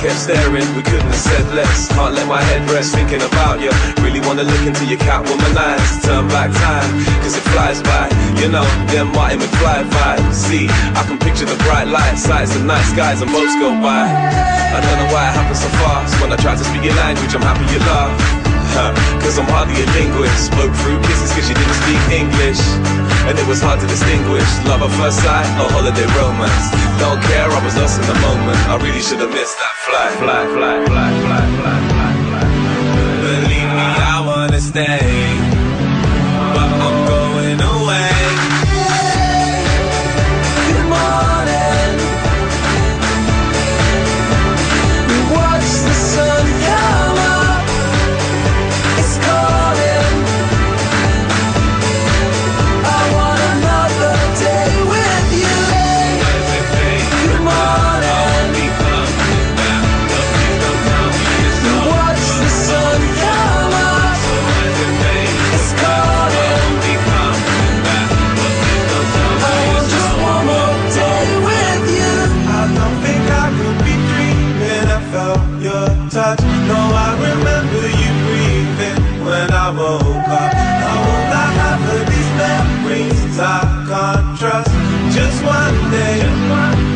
[0.00, 1.88] Kept staring, we couldn't have said less.
[1.92, 3.70] Can't let my head rest thinking about you.
[4.00, 5.88] Really wanna look into your Catwoman eyes.
[6.00, 6.90] Turn back time,
[7.20, 8.08] cause it flies by.
[8.40, 10.32] You know, them Martin McFly vibes.
[10.32, 14.08] See, I can picture the bright lights, sights, the night skies, and boats go by.
[14.08, 16.16] I don't know why it happens so fast.
[16.20, 18.40] When I try to speak your language, I'm happy you laugh.
[18.72, 22.62] Huh, Cause I'm hardly a linguist Spoke through kisses cause you didn't speak English
[23.28, 26.66] And it was hard to distinguish Love at first sight or holiday romance.
[27.02, 28.58] Don't care, I was lost in the moment.
[28.68, 32.44] I really should have missed that flight Fly, fly, fly, fly, fly, fly, fly
[33.24, 35.39] Believe me, I wanna stay
[79.70, 80.52] I woke up.
[80.52, 80.94] I
[81.30, 84.70] lie, half of these memories I can't trust.
[85.14, 86.26] Just one day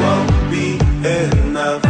[0.03, 0.75] won't be
[1.07, 1.85] enough.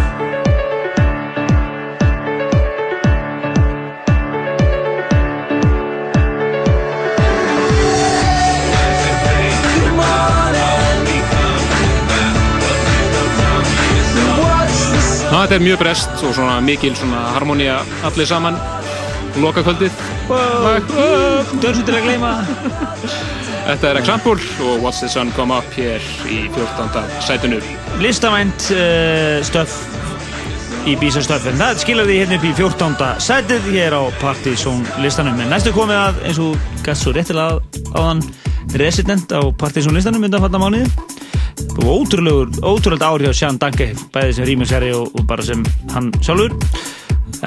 [15.44, 18.56] Þetta er mjög brest og svona mikil svona harmonía allir saman
[19.40, 20.02] lokakvöldið.
[21.62, 22.35] Dörsu til að gleyma.
[23.65, 27.05] Þetta er Example og What's the Sun Come Up hér í 14.
[27.24, 27.61] sætinu.
[28.02, 29.78] Listavænt uh, stöf
[30.85, 32.97] í Bísa stöf en það því hérna upp í 14.
[33.24, 35.40] sætið hér á Partizón listanum.
[35.40, 37.62] En næstu komið að eins og gæst svo réttilega
[37.97, 38.20] áðan
[38.77, 40.90] resident á Partizón listanum undan fatna mánuði.
[41.81, 46.52] Og ótrúlega ár hjá Sján Danke bæði sem rýmisherri og, og bara sem hann sjálfur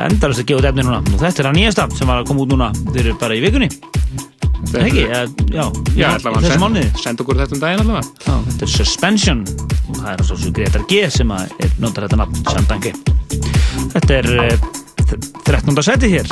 [0.07, 1.03] endarast að gefa út efni núna.
[1.13, 3.69] Og þetta er að nýjasta sem var að koma út núna eru bara í vikunni.
[4.67, 5.03] Það ekki,
[5.53, 5.63] já,
[5.95, 6.89] já, þessum mánuði.
[6.99, 8.25] send okkur þetta um daginn allavega.
[8.25, 9.43] Já, þetta er Suspension.
[9.87, 12.93] Og það er svo svo Gretar G sem að er notar þetta nafn Sjandangi
[13.93, 14.55] Þetta er uh,
[15.47, 15.83] 13.
[15.87, 16.27] seti hér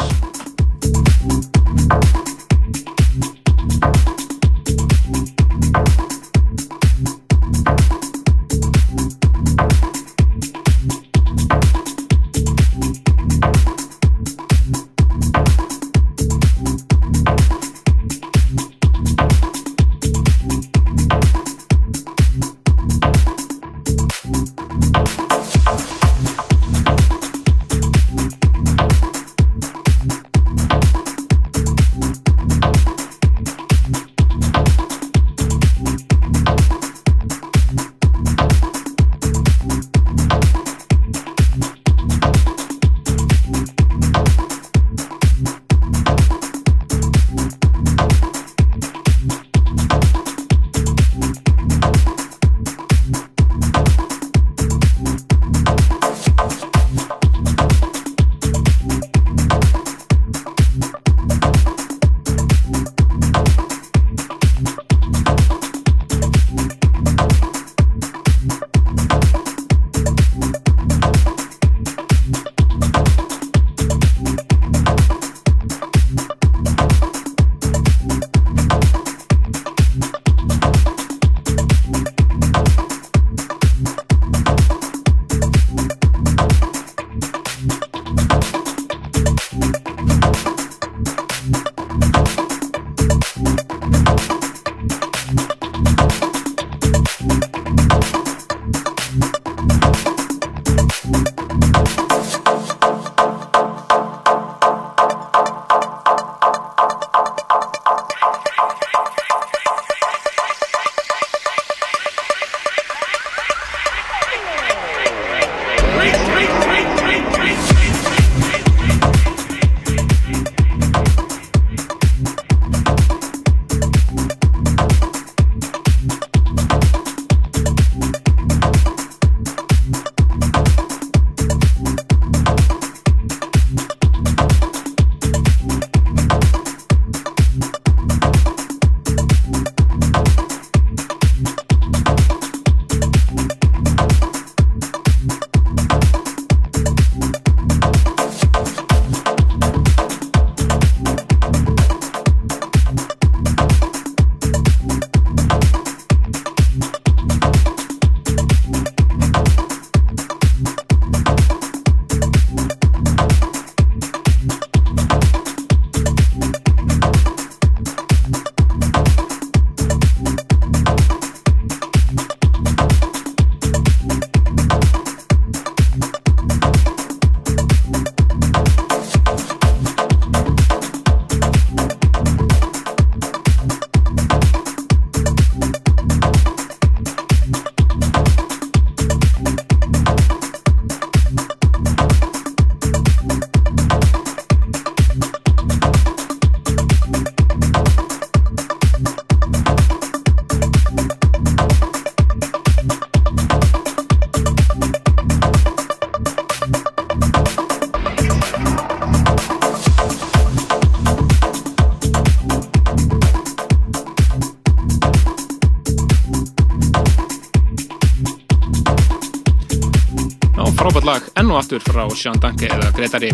[221.06, 223.30] frábært lag enn og aftur frá Sean Danke eða Gretari.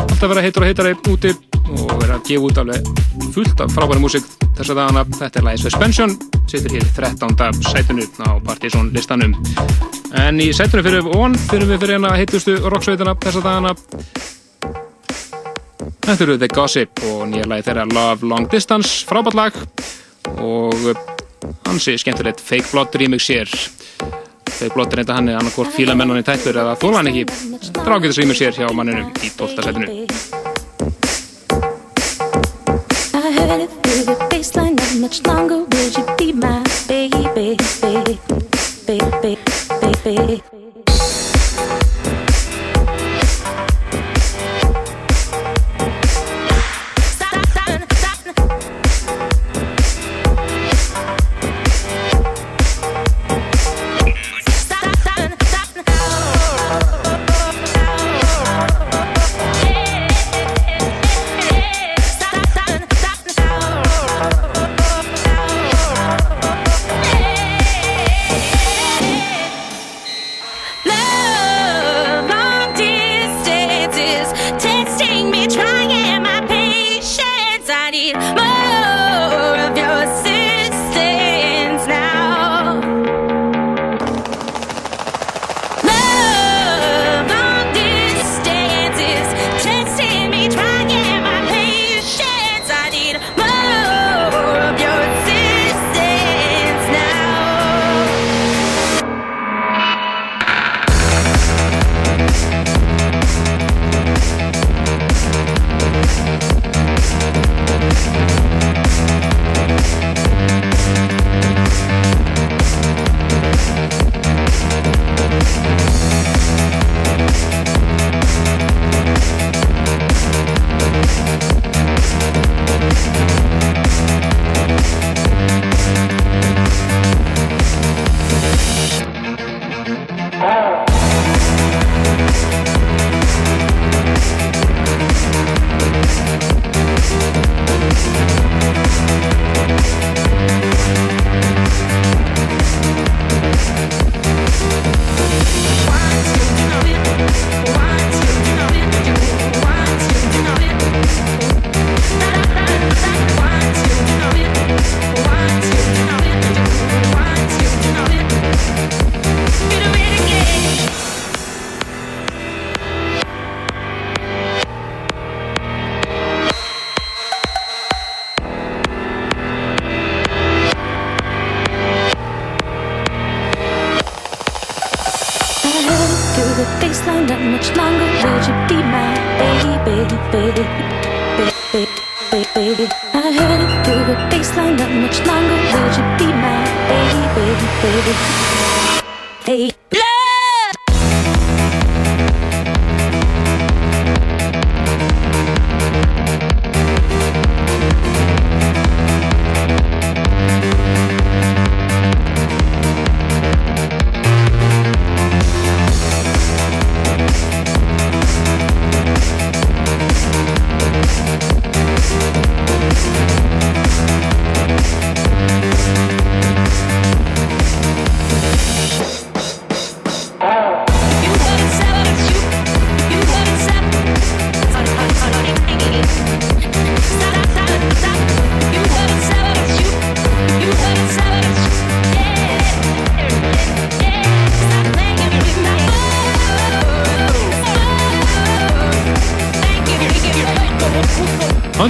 [0.00, 1.32] Alltaf vera heitur og heitari úti
[1.68, 2.88] og vera að gefa út alveg
[3.34, 4.24] fullt af frábæri músík
[4.56, 5.04] þess að dagana.
[5.04, 6.14] Þetta er lagið Suspension
[6.48, 7.60] situr hér í 13.
[7.68, 9.34] sætunu á Partizón listanum.
[10.16, 13.74] En í sætunu fyrir von fyrir við fyrir hérna heitustu rocksveitina þess að dagana.
[16.06, 19.60] Þetta eru The Gossip og nýja lagi þeirra Love Long Distance, frábært lag.
[20.40, 20.94] Og
[21.68, 23.52] hansi skemmtilegt Fake Blood remix hér
[24.68, 27.24] Blood er þetta hann er annarkort fílamennan í tættur eða þóla hann ekki
[27.80, 29.62] drágætis remix hér hjá manninum í 12.
[29.64, 29.86] setinu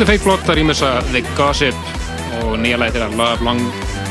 [0.01, 1.81] Er fake blog, það rýmur þess að The Gossip
[2.41, 3.59] og nýja lagi þeirra Love Long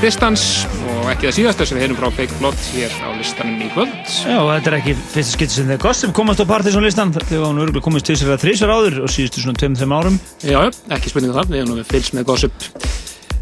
[0.03, 0.67] Distance.
[0.85, 3.71] Og ekki það síðast þess að við heyrum frá fake blog hér á listanum í
[3.73, 3.95] kvöld.
[4.05, 7.15] Já, þetta er ekki fyrsta skipti sem þeir Gossip komast á Partizón listan.
[7.17, 10.21] Þegar hann örgulega komist til sér að þrísar áður og síðustu svona 2-3 árum.
[10.45, 10.59] Já,
[10.93, 12.69] ekki spurninga þar, við hefum nú fylgst með Gossip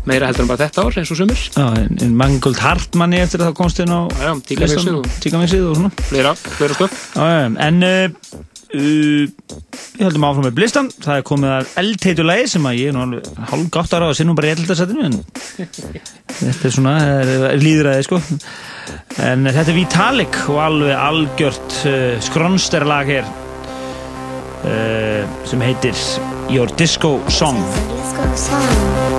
[0.07, 3.41] meira heldur en bara þetta ár eins og sumur Já, en, en Mangold Hartmanni eftir
[3.43, 5.91] að það komst inn á Já, Tíkamixið og- Tíkamixið og svona.
[6.07, 8.37] Fleira, fleira stöf Já, já, en uh,
[8.71, 9.57] uh,
[9.97, 10.89] við höldum áfram með blistan.
[11.03, 13.21] Það er komið að eldheitulegi sem að ég er nú
[13.51, 15.17] hálf gátt ára og sé nú bara í eldheitasætinu en
[16.37, 18.21] þetta er svona er, er líðræði sko.
[19.25, 23.29] En þetta er Vitalik og alveg algjört uh, skronsterlag hér
[24.63, 26.07] uh, sem heitir
[26.53, 27.63] Your Disco Song.
[27.93, 29.16] Disco song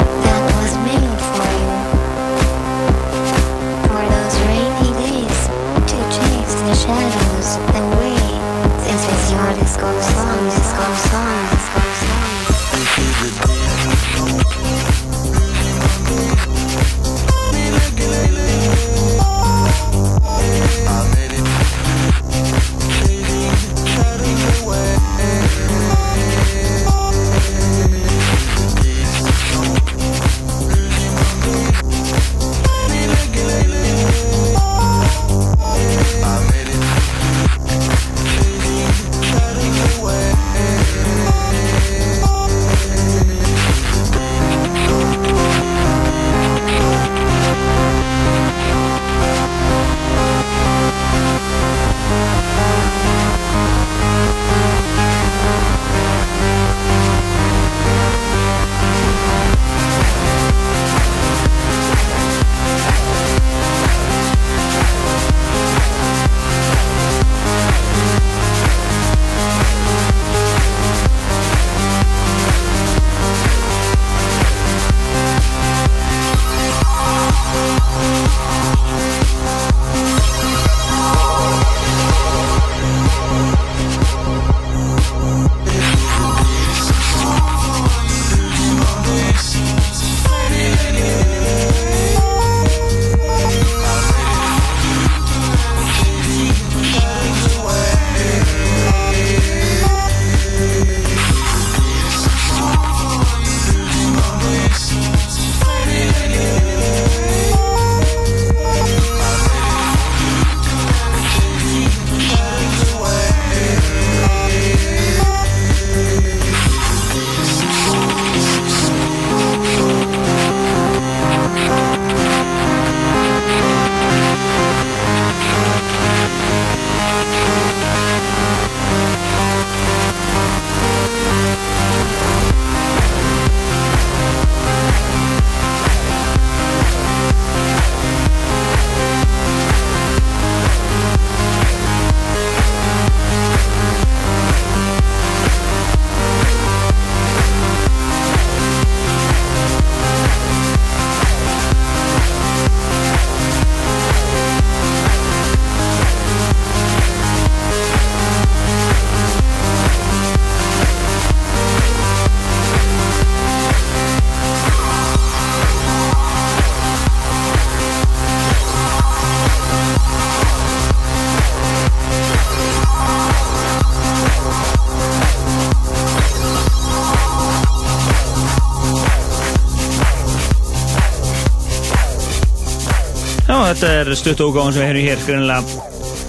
[183.79, 185.61] þetta er stutt ógáðan sem við heyrum hér Greinlega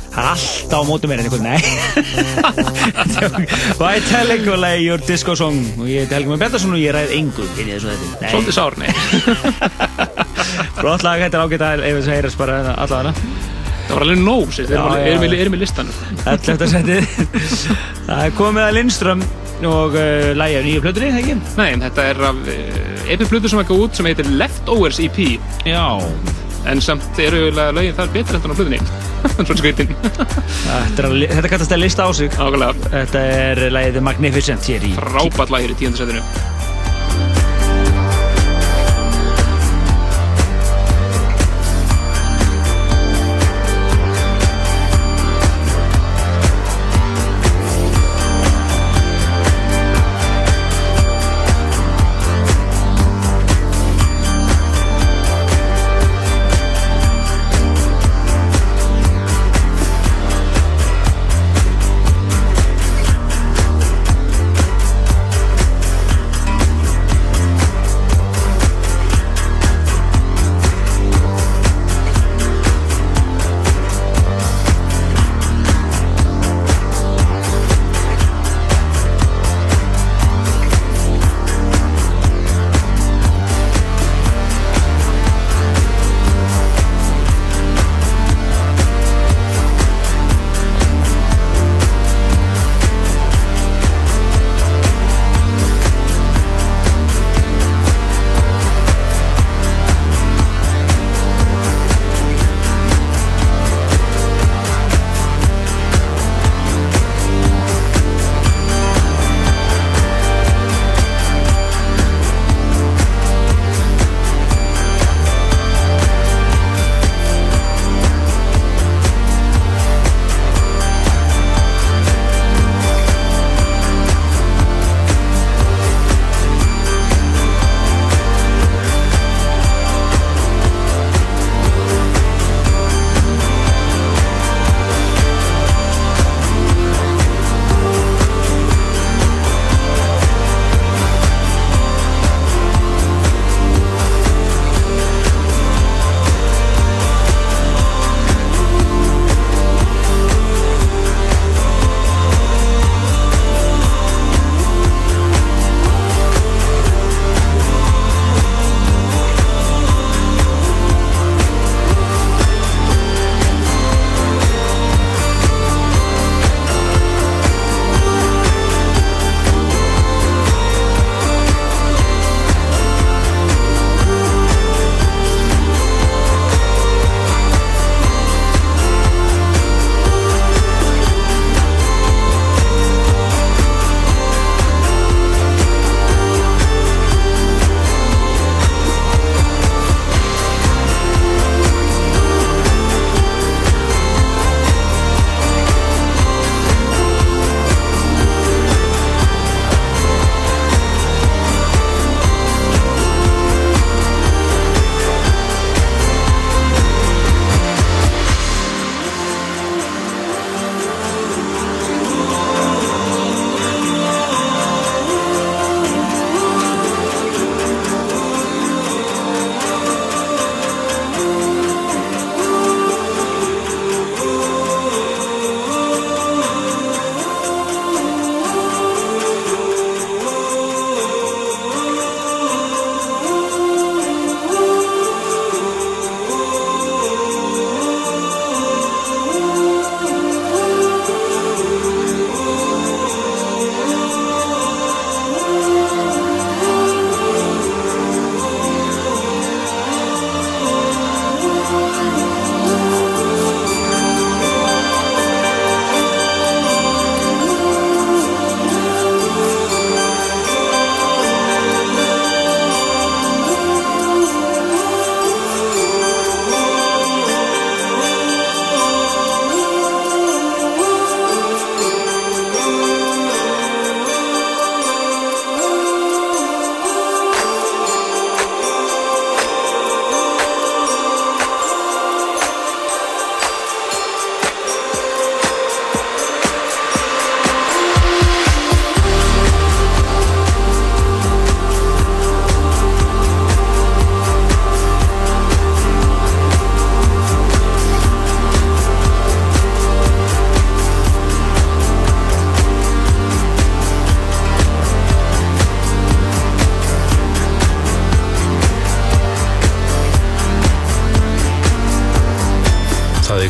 [0.10, 1.60] Það er alltaf á mótum mér en einhvern Nei.
[3.80, 5.58] Vitalik og lagi Your Disco Song.
[5.80, 8.32] Og ég heiti Helgi Már Bjarnason og ég ræð engun inn í þessu þetta Nei.
[8.34, 8.90] Svolítið sár, nei.
[10.80, 13.14] Flott lag, þetta er ágætt að ef þess að heyrast bara allavega
[13.90, 16.02] Það var alveg nóg, sér, Já, erum, í listanum?
[16.30, 16.68] 11.
[16.70, 17.14] setið.
[18.06, 19.24] Það er komið að Lindström
[19.70, 21.40] og uh, lægja nýju plötunni, ekki?
[21.58, 25.18] Nei, þetta er af uh, epi plötu sem ekki út sem heitir Leftovers EP
[25.66, 25.82] Já
[26.70, 28.80] En samt eru lögin þar betur enn á plötunni
[29.48, 29.90] Svo skreitin
[30.70, 32.30] Þetta, kallast að lista á sig.
[32.32, 34.94] Þetta er lægið The Magnificent hér í
[35.54, 36.39] lag hér í tíundarsætinu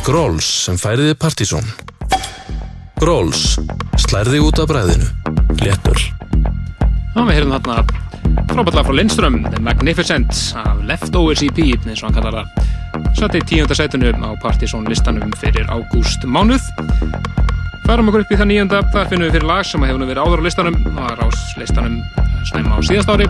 [0.09, 1.67] Gróls sem færiði Partíson.
[2.97, 3.59] Gróls,
[4.01, 5.05] slærði út af bræðinu.
[5.61, 5.99] Léttul.
[7.13, 7.83] Já, við heyrðum þarna
[8.49, 13.05] frábætlega frá Lindström, Magnificent af Leftovers EP, eins og hann kallar það.
[13.19, 16.65] Satt í tíunda sætunu á Partisón listanum fyrir ágúst mánuð.
[17.85, 20.41] Færum okkur upp í það níunda, þar finnum við fyrir lag sem hefur verið áður
[20.41, 21.27] á listanum, það var á
[21.61, 21.99] listanum
[22.49, 23.29] snemma á síðast ári.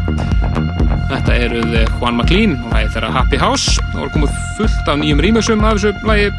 [1.10, 3.76] Þetta eruð Juan McLean og lagið þeirra Happy House.
[3.92, 6.32] Það voru komið fullt af nýjum remixum af þessu lagi.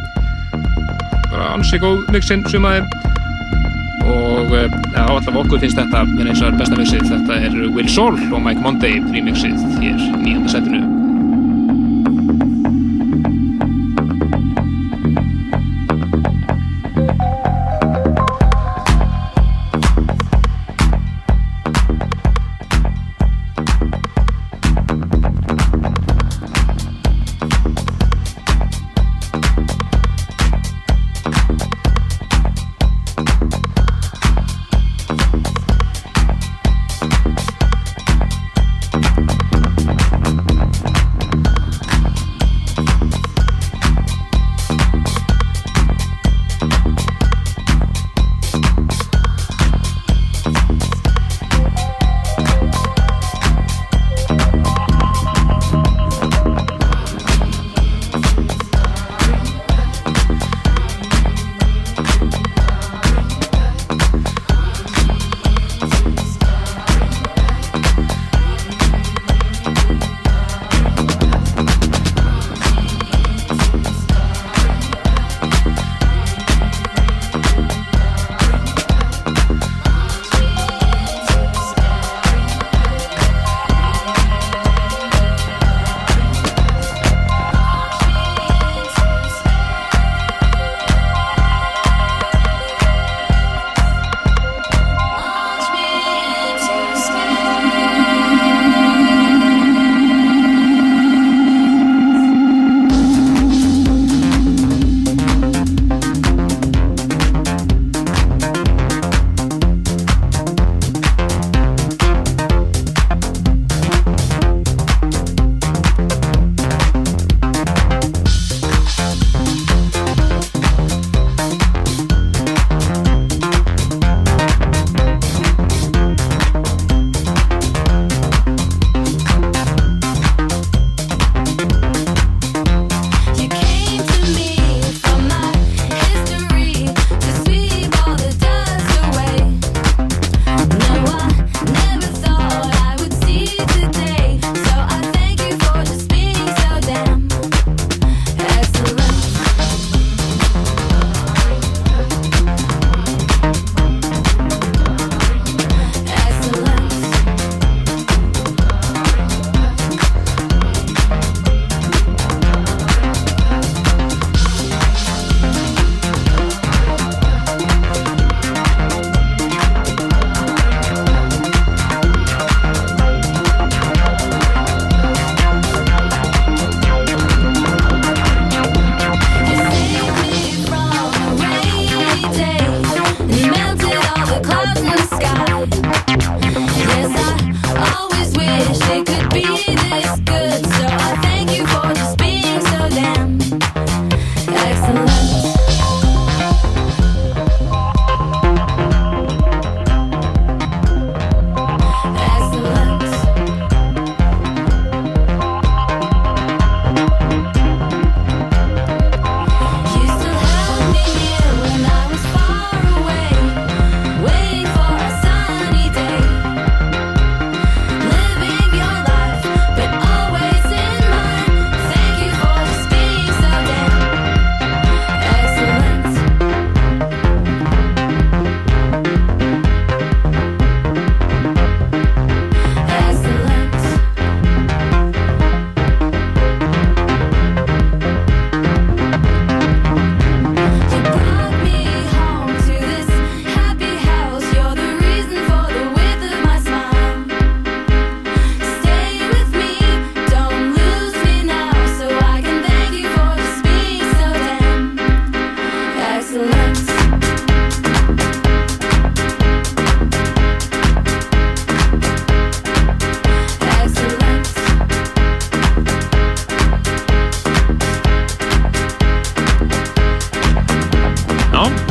[1.60, 2.80] Ansi góð mixin sumaði
[4.08, 7.04] og eh, já, allavega okkur finnst þetta eins og er besta mixið.
[7.10, 10.99] Þetta er Will Soul og Mike Monday remixið hér í nýjanda setinu.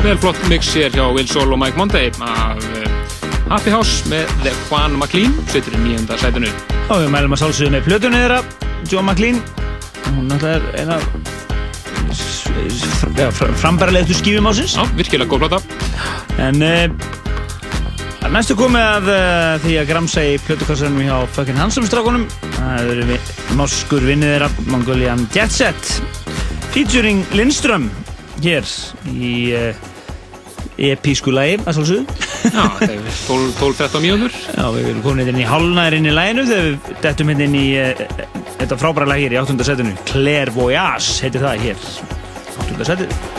[0.10, 2.90] Vel flott mix hér hjá Will Soul og Mike Monday af eh,
[3.50, 6.50] Happy House með The Juan McLean, setur í nýjönda sætinu.
[6.88, 8.40] Já, við mælum að sálsögum með plötunni þeirra,
[8.90, 9.38] Joe McLean.
[10.08, 10.98] Hún náttúrulega er eina
[13.62, 14.74] frambæralegtu skífum ásins.
[14.80, 15.60] Já, virkilega góð plata.
[16.42, 16.88] En uh,
[18.34, 22.26] næstu komið að uh, því að gramsa í plötukassanum hjá fucking Hansum-strákunum.
[22.56, 23.20] Það eru vi
[23.60, 26.02] norskur vinnið þeirra, Mongolian Jet Set,
[26.74, 27.92] featuring Lindström
[28.42, 28.66] hér
[29.14, 29.88] í uh,
[30.90, 32.18] episku lagi, að svolsögðu.
[32.50, 34.38] Já, það er 12-13 mínútur.
[34.56, 37.50] Já, við erum komin hérna inn í hálnaðir inn í læginu þegar við dettum hérna
[37.50, 38.06] inn í uh,
[38.62, 39.60] þetta frábæra lag hér í 8.
[39.72, 39.98] setinu.
[40.10, 41.92] Claire Voyage heitir það hér.
[42.70, 42.90] 8.
[42.94, 43.39] setið.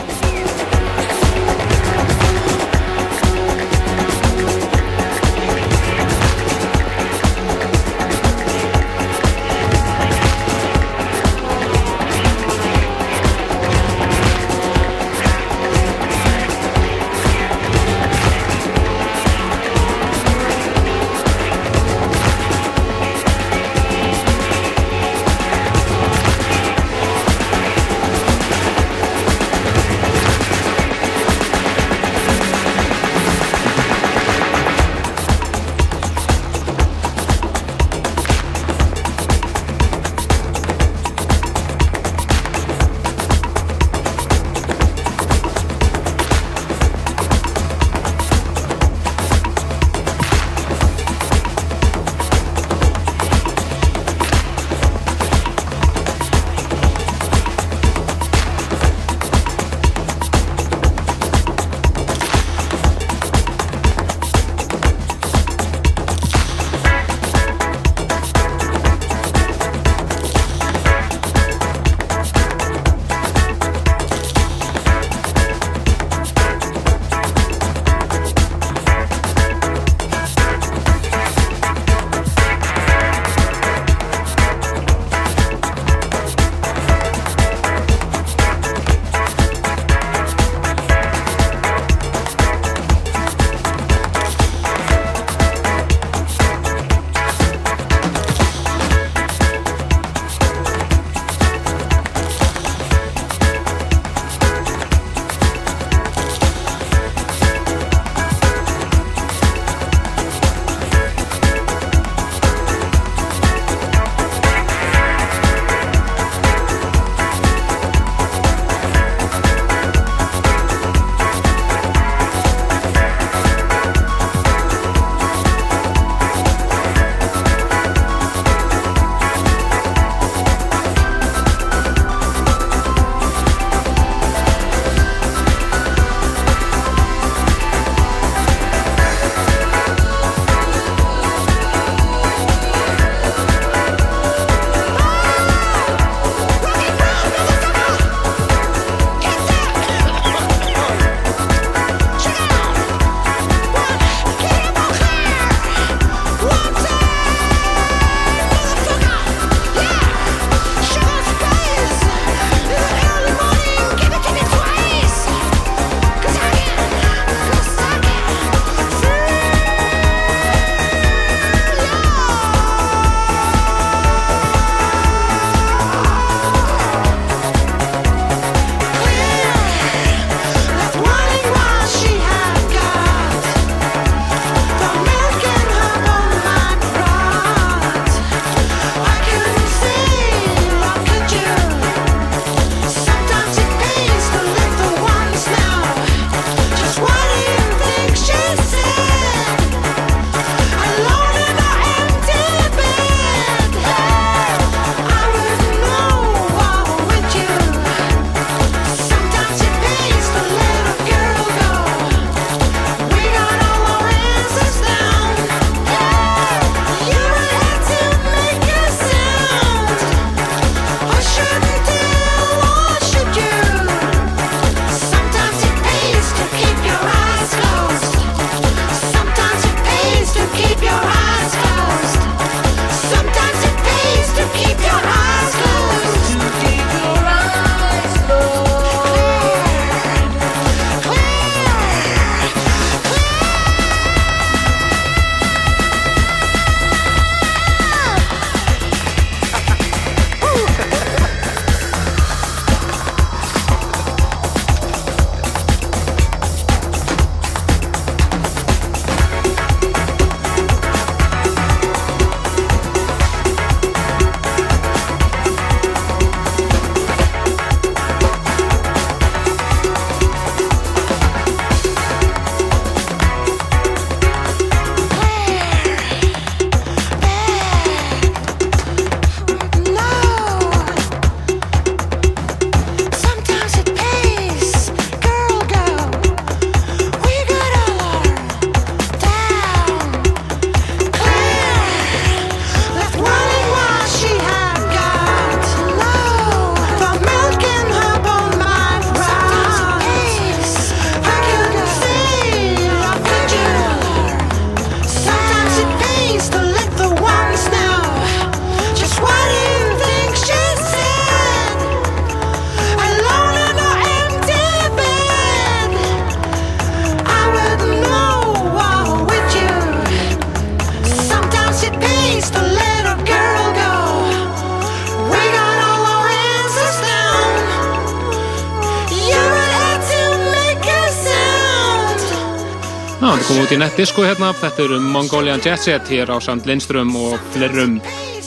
[333.71, 337.93] Út í netdisco hérna, þetta eru Mongolian Jet Set hér á Sand Lindström og flerum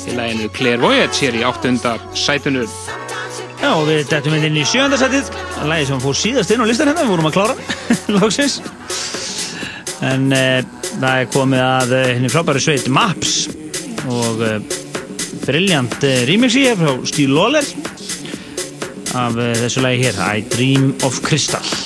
[0.05, 2.67] í læginu Clairvoyage hér í áttunda sætunu.
[3.57, 5.31] Já, við dættum inn í sjöndasætið,
[5.63, 7.57] að lagi sem fór síðast inn á listan hérna, við vorum að klára,
[8.19, 8.59] lóksins.
[10.05, 10.43] En e,
[10.91, 13.39] það er komið að eh, henni frábæri sveit Maps
[14.05, 14.53] og e,
[15.47, 17.73] brilljant e, remixi hér frá Steve Lawler
[19.17, 21.84] af þessu lagi hér, I Dream of Crystal.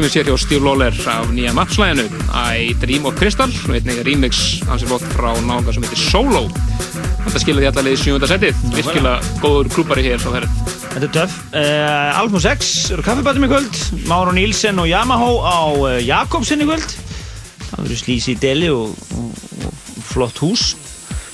[0.00, 4.88] Hjá Steve Lawler af nýja mappslæðinu I Dream of Crystal og einnig remix hans er
[4.88, 6.46] flott frá nága sem heitir Solo
[7.26, 11.34] Þetta skilaði allar leiði sjúnda setið virkilega góður grúpari hér svo ferð Þetta er töff.
[11.52, 13.76] Uh, Album 6 eru kaffibætum í kvöld.
[14.10, 16.96] Máru Nílsen og Yamaha á uh, Jakobsen í kvöld.
[17.68, 20.72] Það verður slísi í deli og, og, og flott hús.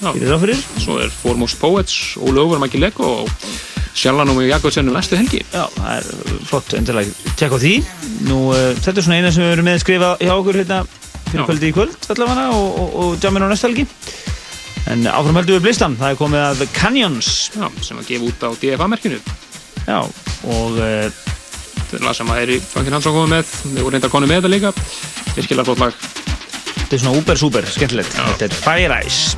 [0.02, 0.60] Fyrir það fyrir.
[0.82, 3.32] Svo er Foremost Poets, Óli Óvar, Mækki Leggo og
[3.96, 5.85] Sjallanum og Jakobsen um næstu helgi Já, það
[6.50, 7.74] flott endilega tjekk á því.
[8.28, 10.80] Nú, uh, þetta er svona eina sem við erum með að skrifa hjá okkur hérna
[11.26, 11.46] fyrir Já.
[11.50, 13.86] kvöldi í kvöld allavega og, og, og jammin á næstu helgi.
[14.86, 15.96] En áfram heldum við blistan.
[15.98, 17.30] Það er komið að The Canyons.
[17.56, 19.18] Já, sem að gefa út á DFA-merkinu
[19.86, 21.24] Já, og uh,
[21.76, 24.32] Þetta er lag sem að er í Frankin Hansson komið með Við vorum reyndar konum
[24.32, 24.72] með þetta líka
[25.36, 26.24] Virkilega flott lag
[26.86, 28.14] þetta er svona úber súper skemmtilegt.
[28.14, 29.35] Þetta er Fire Eyes.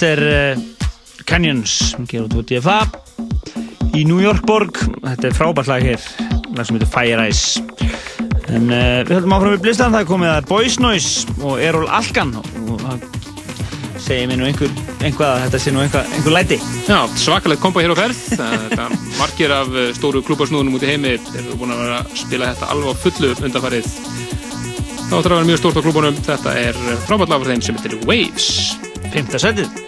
[0.00, 0.60] Þetta er uh,
[1.28, 1.72] Canyons
[3.92, 6.04] í New York borg þetta er frábært lag hér
[6.56, 7.60] lag sem heitir Fire Ice
[8.48, 11.90] en uh, við höldum áfram við blistan það er komið að Boys Noise og Errol
[11.92, 13.04] Alkan og það
[14.00, 14.72] segir mér nú einhver,
[15.04, 16.58] einhvað að þetta sé nú einhver, einhver læti
[16.88, 18.22] Já, svakalegt kompa hér á ferð.
[18.40, 18.86] Þetta
[19.20, 22.70] margir af eh, stóru klúbarsnúðunum út í heimi eru búin að vera að spila þetta
[22.72, 23.92] alveg fullu undanfarið.
[25.04, 26.18] Það áttur að vera mjög stórt á klúbunum.
[26.30, 28.50] Þetta er frábært lag frá þeim sem heitir Waves.
[29.10, 29.79] Fymta setið.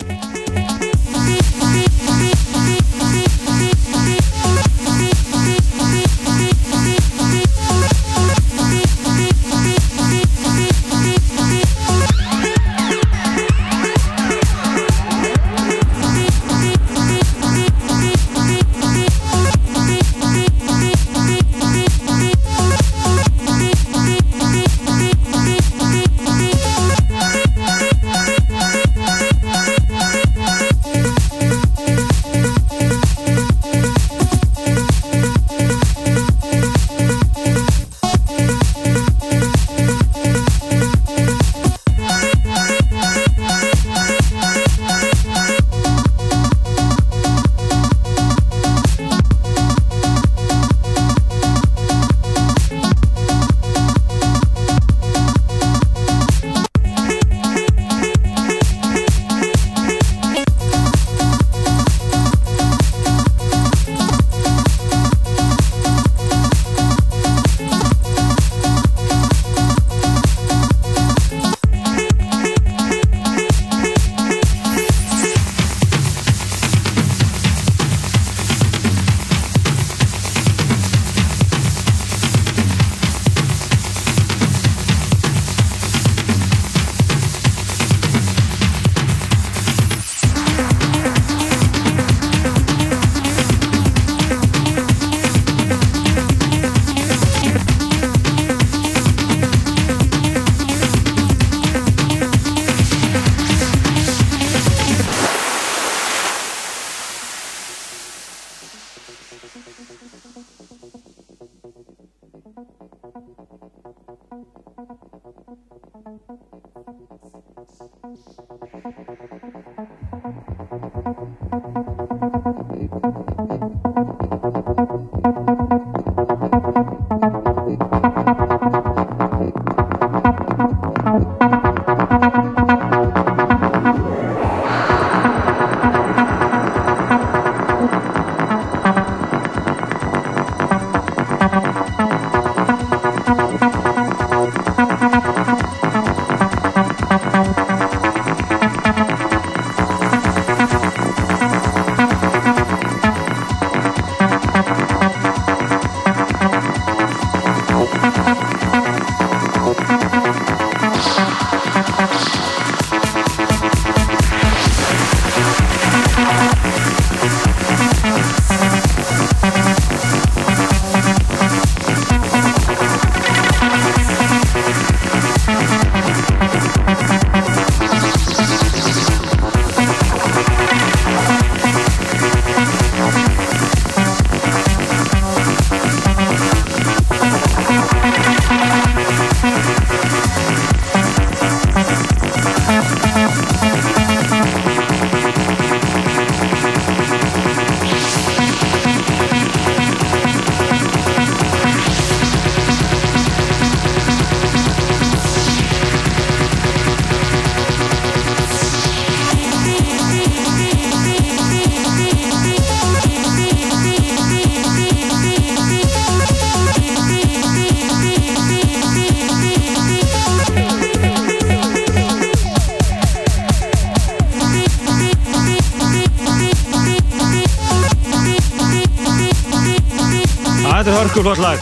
[231.13, 231.61] Hörkuflott lag,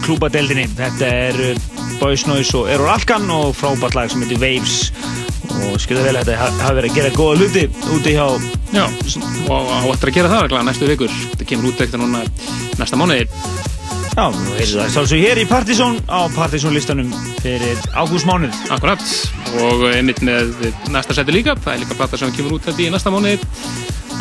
[0.00, 0.64] klúbadeldinni.
[0.78, 1.64] Þetta er uh,
[2.00, 4.86] Boys Noise og Errol Alkan og frábært lag sem heitir Waves.
[5.68, 8.24] Og skilja vel að þetta ha- hafi verið að gera góða hluti úti hjá...
[8.72, 8.86] Já,
[9.52, 11.12] og á eftir að gera það regla næstu vikur.
[11.34, 12.22] Þetta kemur út ekkert núna
[12.80, 13.26] næsta mánuði.
[14.12, 17.12] Já, og heyrðu það sálsög hér í Partizón á Partizón listanum
[17.44, 18.56] fyrir ágústmánuð.
[18.72, 19.04] Akkurat,
[19.60, 20.54] og einmitt með
[20.92, 21.58] næsta seti líka.
[21.60, 23.36] Það er líka plata sem kemur út þetta í næsta mánuði.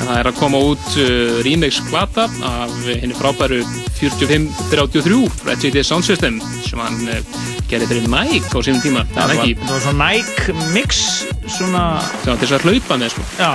[0.02, 3.64] En það er að koma út uh, remix plata af henni frábæru
[4.02, 7.40] 4533 frá HID Sound System sem hann uh,
[7.72, 9.06] gerði fyrir Nike á sínum tíma.
[9.14, 11.02] Það var, það var svona Nike mix,
[11.45, 11.88] svona...
[12.26, 13.28] Já, til þess að hlaupa með, sko.
[13.40, 13.52] Já,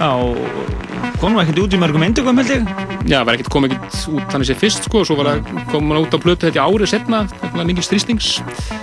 [0.00, 0.84] já, og
[1.20, 2.70] kom nú ekkert út í mörgum endugum held ég.
[3.08, 6.02] já, var ekkert komið ekkert út þannig sér fyrst sko, svo var það kom hann
[6.02, 8.30] út á plötu þetta árið setna, þetta var mikil strýstings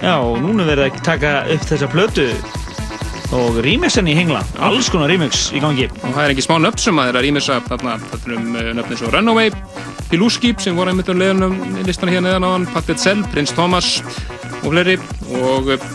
[0.02, 2.28] Já, og núna verður að taka upp þessa plötu
[3.34, 5.88] og remixin í hengla, alls konar remix í gangi.
[5.90, 9.02] og það er ekki smá nöfn sem að þeirra rýmisa þarna, þarna um uh, nöfnir
[9.02, 9.54] svo Runaway
[10.14, 13.50] Piluskip sem voru einmitt um leiðunum í listana hérna neðan á hann, Pattet Sell, Prins
[13.58, 13.88] Thomas
[14.60, 15.00] og fleiri.
[15.40, 15.88] Og uh,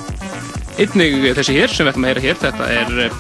[0.75, 3.15] einnig þessi hér sem við ætlum að heyra hér þetta er uh,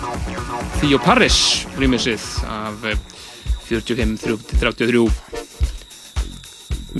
[0.80, 1.38] Theo Paris
[1.78, 2.98] rýmisið af uh,
[3.68, 5.04] 45-33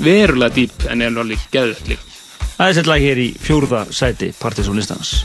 [0.07, 1.67] verulega dýp en er alveg líka.
[2.55, 5.17] Það er lag hér í fjórða sæti Partisan listans.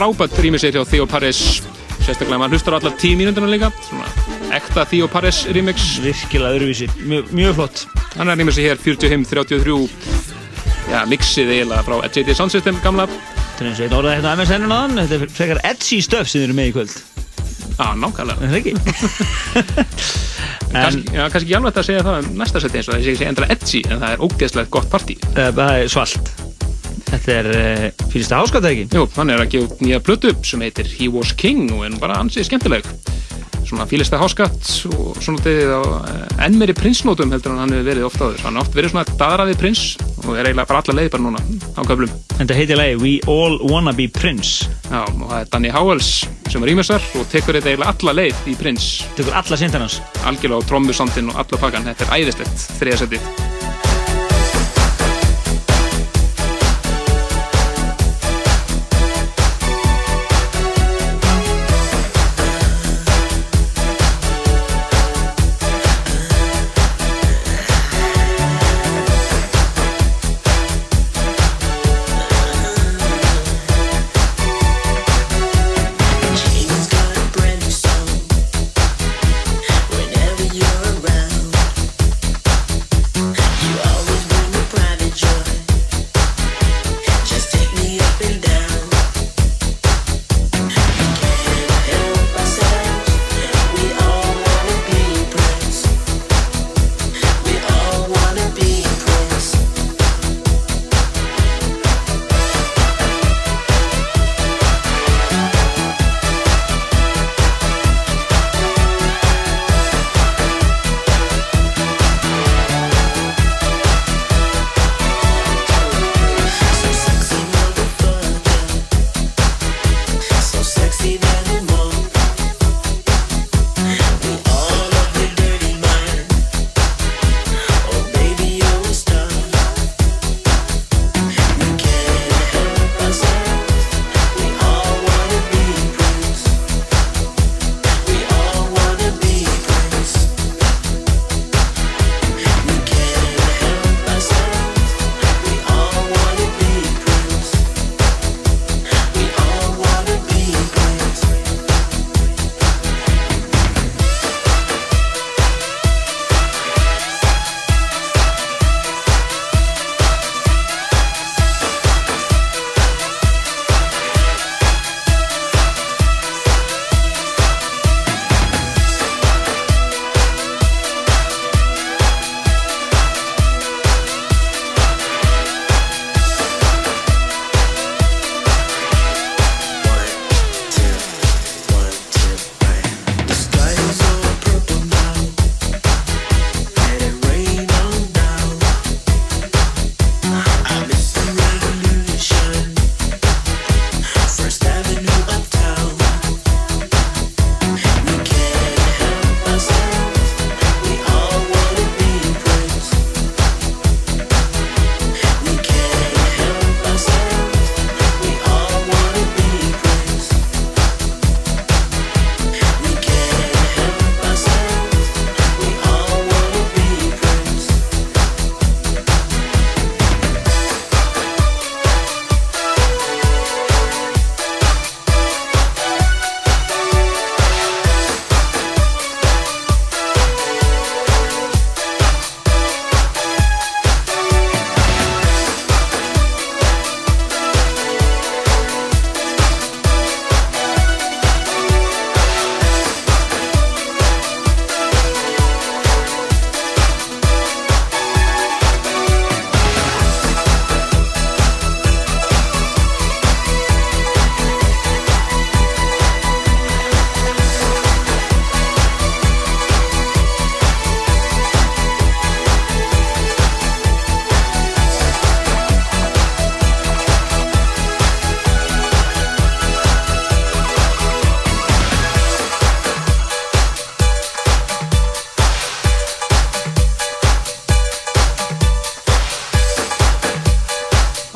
[0.00, 1.60] Frábært rýmisir hjá Theo Paris
[2.00, 4.06] sérstaklega maður hlustar á allar tíu mínúnduna líka svona
[4.56, 5.98] ekta Theo Paris remix.
[6.00, 7.82] Virkilega öðruvísi, mjög, mjög flott.
[8.16, 9.76] Hann er rýmisir hér 45-33
[10.88, 13.04] já, mixið eiginlega frá JD Sound System gamla.
[13.12, 16.32] Þetta er eins og einn orðað hérna á MSN-un aðan Þetta er frekar edgy stöf
[16.32, 16.96] sem þið eru með í kvöld.
[17.76, 18.40] Já, nákvæmlega.
[18.40, 18.72] Er það ekki?
[20.80, 23.04] Kanski, já, kannski ekki alveg hægt að segja það um næsta seti eins og það
[23.04, 25.20] sé ekki endra edgy en það er ógeðslega gott partí.
[25.34, 26.32] Eh, Það er svalt.
[27.10, 28.88] Þetta er uh, fyrsta háskatt ekki?
[28.94, 31.92] Jú, hann er að gefa út nýja plötu sem heitir He Was King og er
[31.94, 32.86] nú bara ansið skemmtileg.
[33.70, 37.86] Svona fílista háskatt og svona tegið á eh, enn meiri prinsnótum heldur en hann hefur
[37.86, 38.40] verið ofta áður.
[38.46, 39.84] Hann har oft verið svona daðraði prins
[40.24, 41.44] og er eiginlega bara alla leið bara núna
[41.78, 42.16] á köflum.
[42.34, 44.66] Þetta heitir lagi We All Wanna Be Prince.
[44.88, 46.10] Já, og það er Danny Howells
[46.50, 48.90] sem er rýmisar og tekur þetta eiginlega alla leið í prins.
[49.14, 53.49] Tekur alla sindan hans Algjörlega á trommusandin og alla pakkan, þetta er æðislegt þriðasetti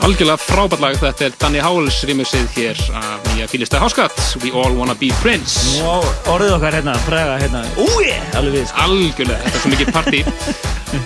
[0.05, 4.77] Algjörlega frábært lag, þetta er Danny Howells rýmisið hér af nýja fílista háskatt We All
[4.77, 5.97] Wanna Be Prince Nú á
[6.35, 8.85] orðið okkar hérna, fræga hérna Úi, alveg við sko.
[8.85, 10.23] Algjörlega, þetta er svo mikið partí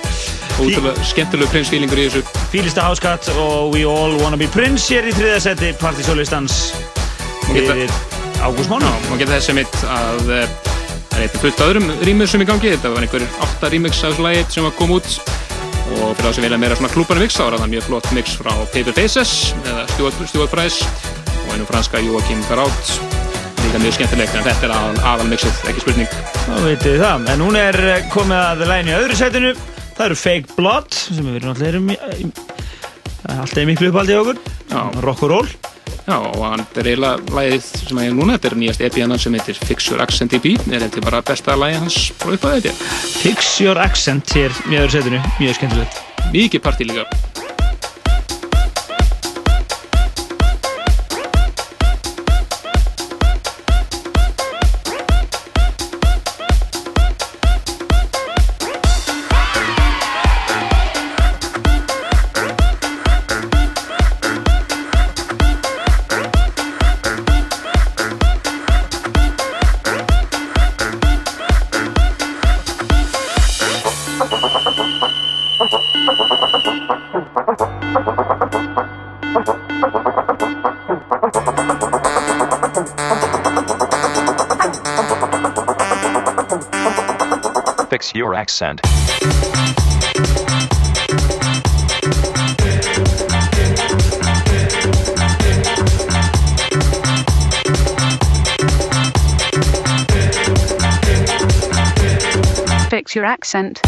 [0.58, 5.14] Ótrúlega skemmtilegu prinsfílingur í þessu Fílista háskatt og We All Wanna Be Prince hér í
[5.14, 6.58] þriða seti partysólistans
[7.48, 7.92] fyrir
[8.42, 8.86] ágúst mánu.
[8.86, 10.52] Já, og geta þessi mitt að eh,
[11.08, 12.74] það er eitthvað fullt af öðrum rýmixum í gangi.
[12.76, 15.18] Þetta var af þessu lagi sem var kom út.
[16.08, 18.36] Og fyrir þá sem vilja meira svona klúbarni mix, þá er það mjög flott mix
[18.40, 20.86] frá Paper Faces eða Stuart, Price
[21.42, 22.92] og einu franska Joachim Garraud.
[23.60, 26.18] Líka mjög skemmtilegt, en þetta er aðal, aðal mixið, ekki spurning.
[26.46, 27.28] Þá veitir þið það.
[27.34, 29.54] En hún er eh, komið að lægin í öðru sætinu.
[29.98, 32.32] Það eru Fake Blood, sem við verðum náttúrulega erum
[33.36, 34.44] alltaf miklu uppaldi í okkur.
[34.72, 34.80] Já.
[36.08, 39.20] Já, og hann er eiginlega lagið sem ég er núna, þetta er nýjast EP hennar
[39.20, 42.90] sem heitir Fix Your Accent EP, er þetta bara besta lagið hans frá upphæðið þetta.
[43.20, 45.24] Fix Your Accent hér í öðru sætinu.
[45.36, 46.04] Mjög skemmtilegt.
[46.32, 46.88] Mikið partí
[88.08, 88.80] Fix your accent.
[102.88, 103.82] Fix your accent.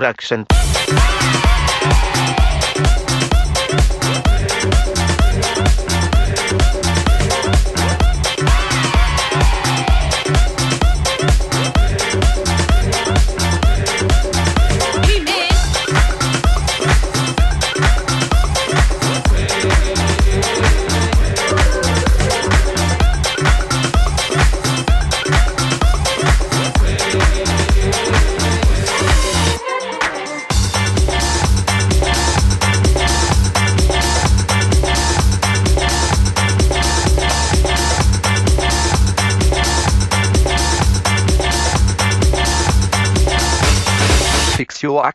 [0.00, 0.46] Your.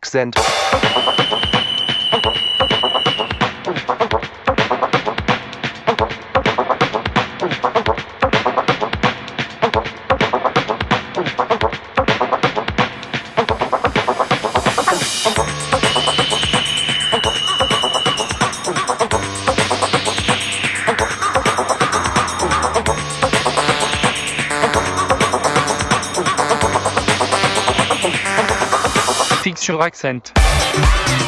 [0.02, 0.34] Accent.
[29.70, 30.32] Your accent.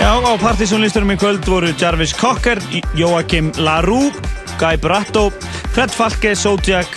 [0.03, 2.59] Já, á partysónlisturum í kvöld voru Jarvis Cocker,
[2.99, 4.11] Joachim LaRue,
[4.59, 5.31] Guy Bratto,
[5.71, 6.91] Fred Falke, Zodiac,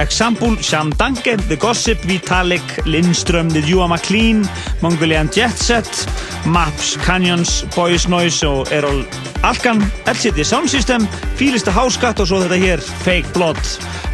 [0.00, 4.48] Example, Sean Danke, The Gossip, Vitalik, Lindström, The Jua McLean,
[4.80, 6.08] Mongolian Jet Set,
[6.46, 9.04] Maps, Canyons, Boys Noise og Errol
[9.44, 11.04] Alkan, LCD Sound System,
[11.36, 13.60] Fílista Háskatt og svo þetta hér, Fake Blood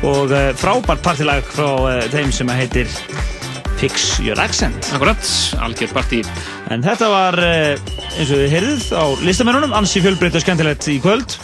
[0.03, 2.91] og uh, frábært partilag frá uh, þeim sem heitir
[3.85, 4.91] Fix Your Accent.
[4.95, 5.21] Akkurat,
[5.61, 6.23] algjör partí.
[6.75, 7.77] En þetta var, eh,
[8.19, 11.37] eins og þið heyrðuð, á listamennunum, ansi fjölbreytt og skemmtilegt í kvöld.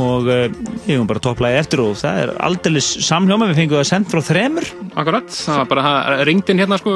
[0.00, 0.54] Og ég
[0.88, 4.68] hef bara topplaði eftir og það er aldeilis samhljóma, við fengum það sendt frá þremur.
[4.96, 6.94] Akkurat, það var bara það ringdi inn hérna sko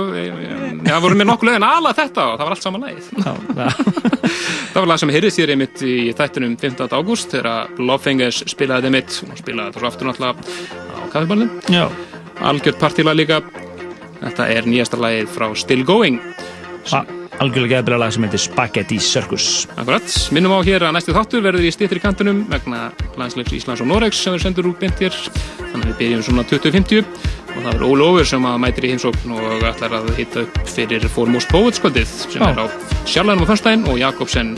[0.87, 1.67] Já, vorum við nokkuð lögin.
[1.67, 3.11] Að ala þetta og það var allt saman lagið.
[4.77, 6.91] Það var lag sem heyrðist þér einmitt í þættinum 15.
[6.93, 11.87] ágúst þegar Lovefingers spilaði einmitt og spilaði það svo aftur náttúrulega á kaffiballum Já.
[12.45, 13.41] Algjört partílag líka.
[14.21, 16.21] Þetta er nýjasta lagið frá Still Going
[17.37, 19.67] Algjörlega geðbila lag sem heitir Spaghetti Circus.
[19.77, 22.87] Akkurat, minnum á hér að næstu þáttur verður í stýttir kantunum vegna
[23.21, 25.13] landsleiks Íslands og Noregs sem verður sendur úr beint hér.
[25.59, 27.05] Þannig að við byrjum svona 2050
[27.57, 30.59] og það verður Óli Óver sem að mætir í heimsókn og ætlar að hitta upp
[30.73, 32.49] fyrir Foremost Poets kvöldið sem Já.
[32.49, 32.67] er á
[33.05, 34.57] Sjallanum á Fönstein og Jakobsen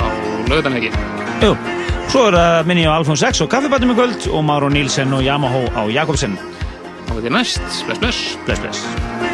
[0.00, 0.06] á
[0.48, 0.92] lögðanhegi
[1.44, 1.54] Jú,
[2.08, 5.24] svo er það minni á Alfons X og Kaffibatum í kvöld og Máro Nílsen og
[5.24, 6.36] Yamaha á Jakobsen.
[7.08, 8.38] Þetta er næst, bless bless.
[8.48, 9.27] Bless bless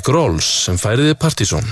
[0.00, 1.66] Er Gróls sem færiði Partíson.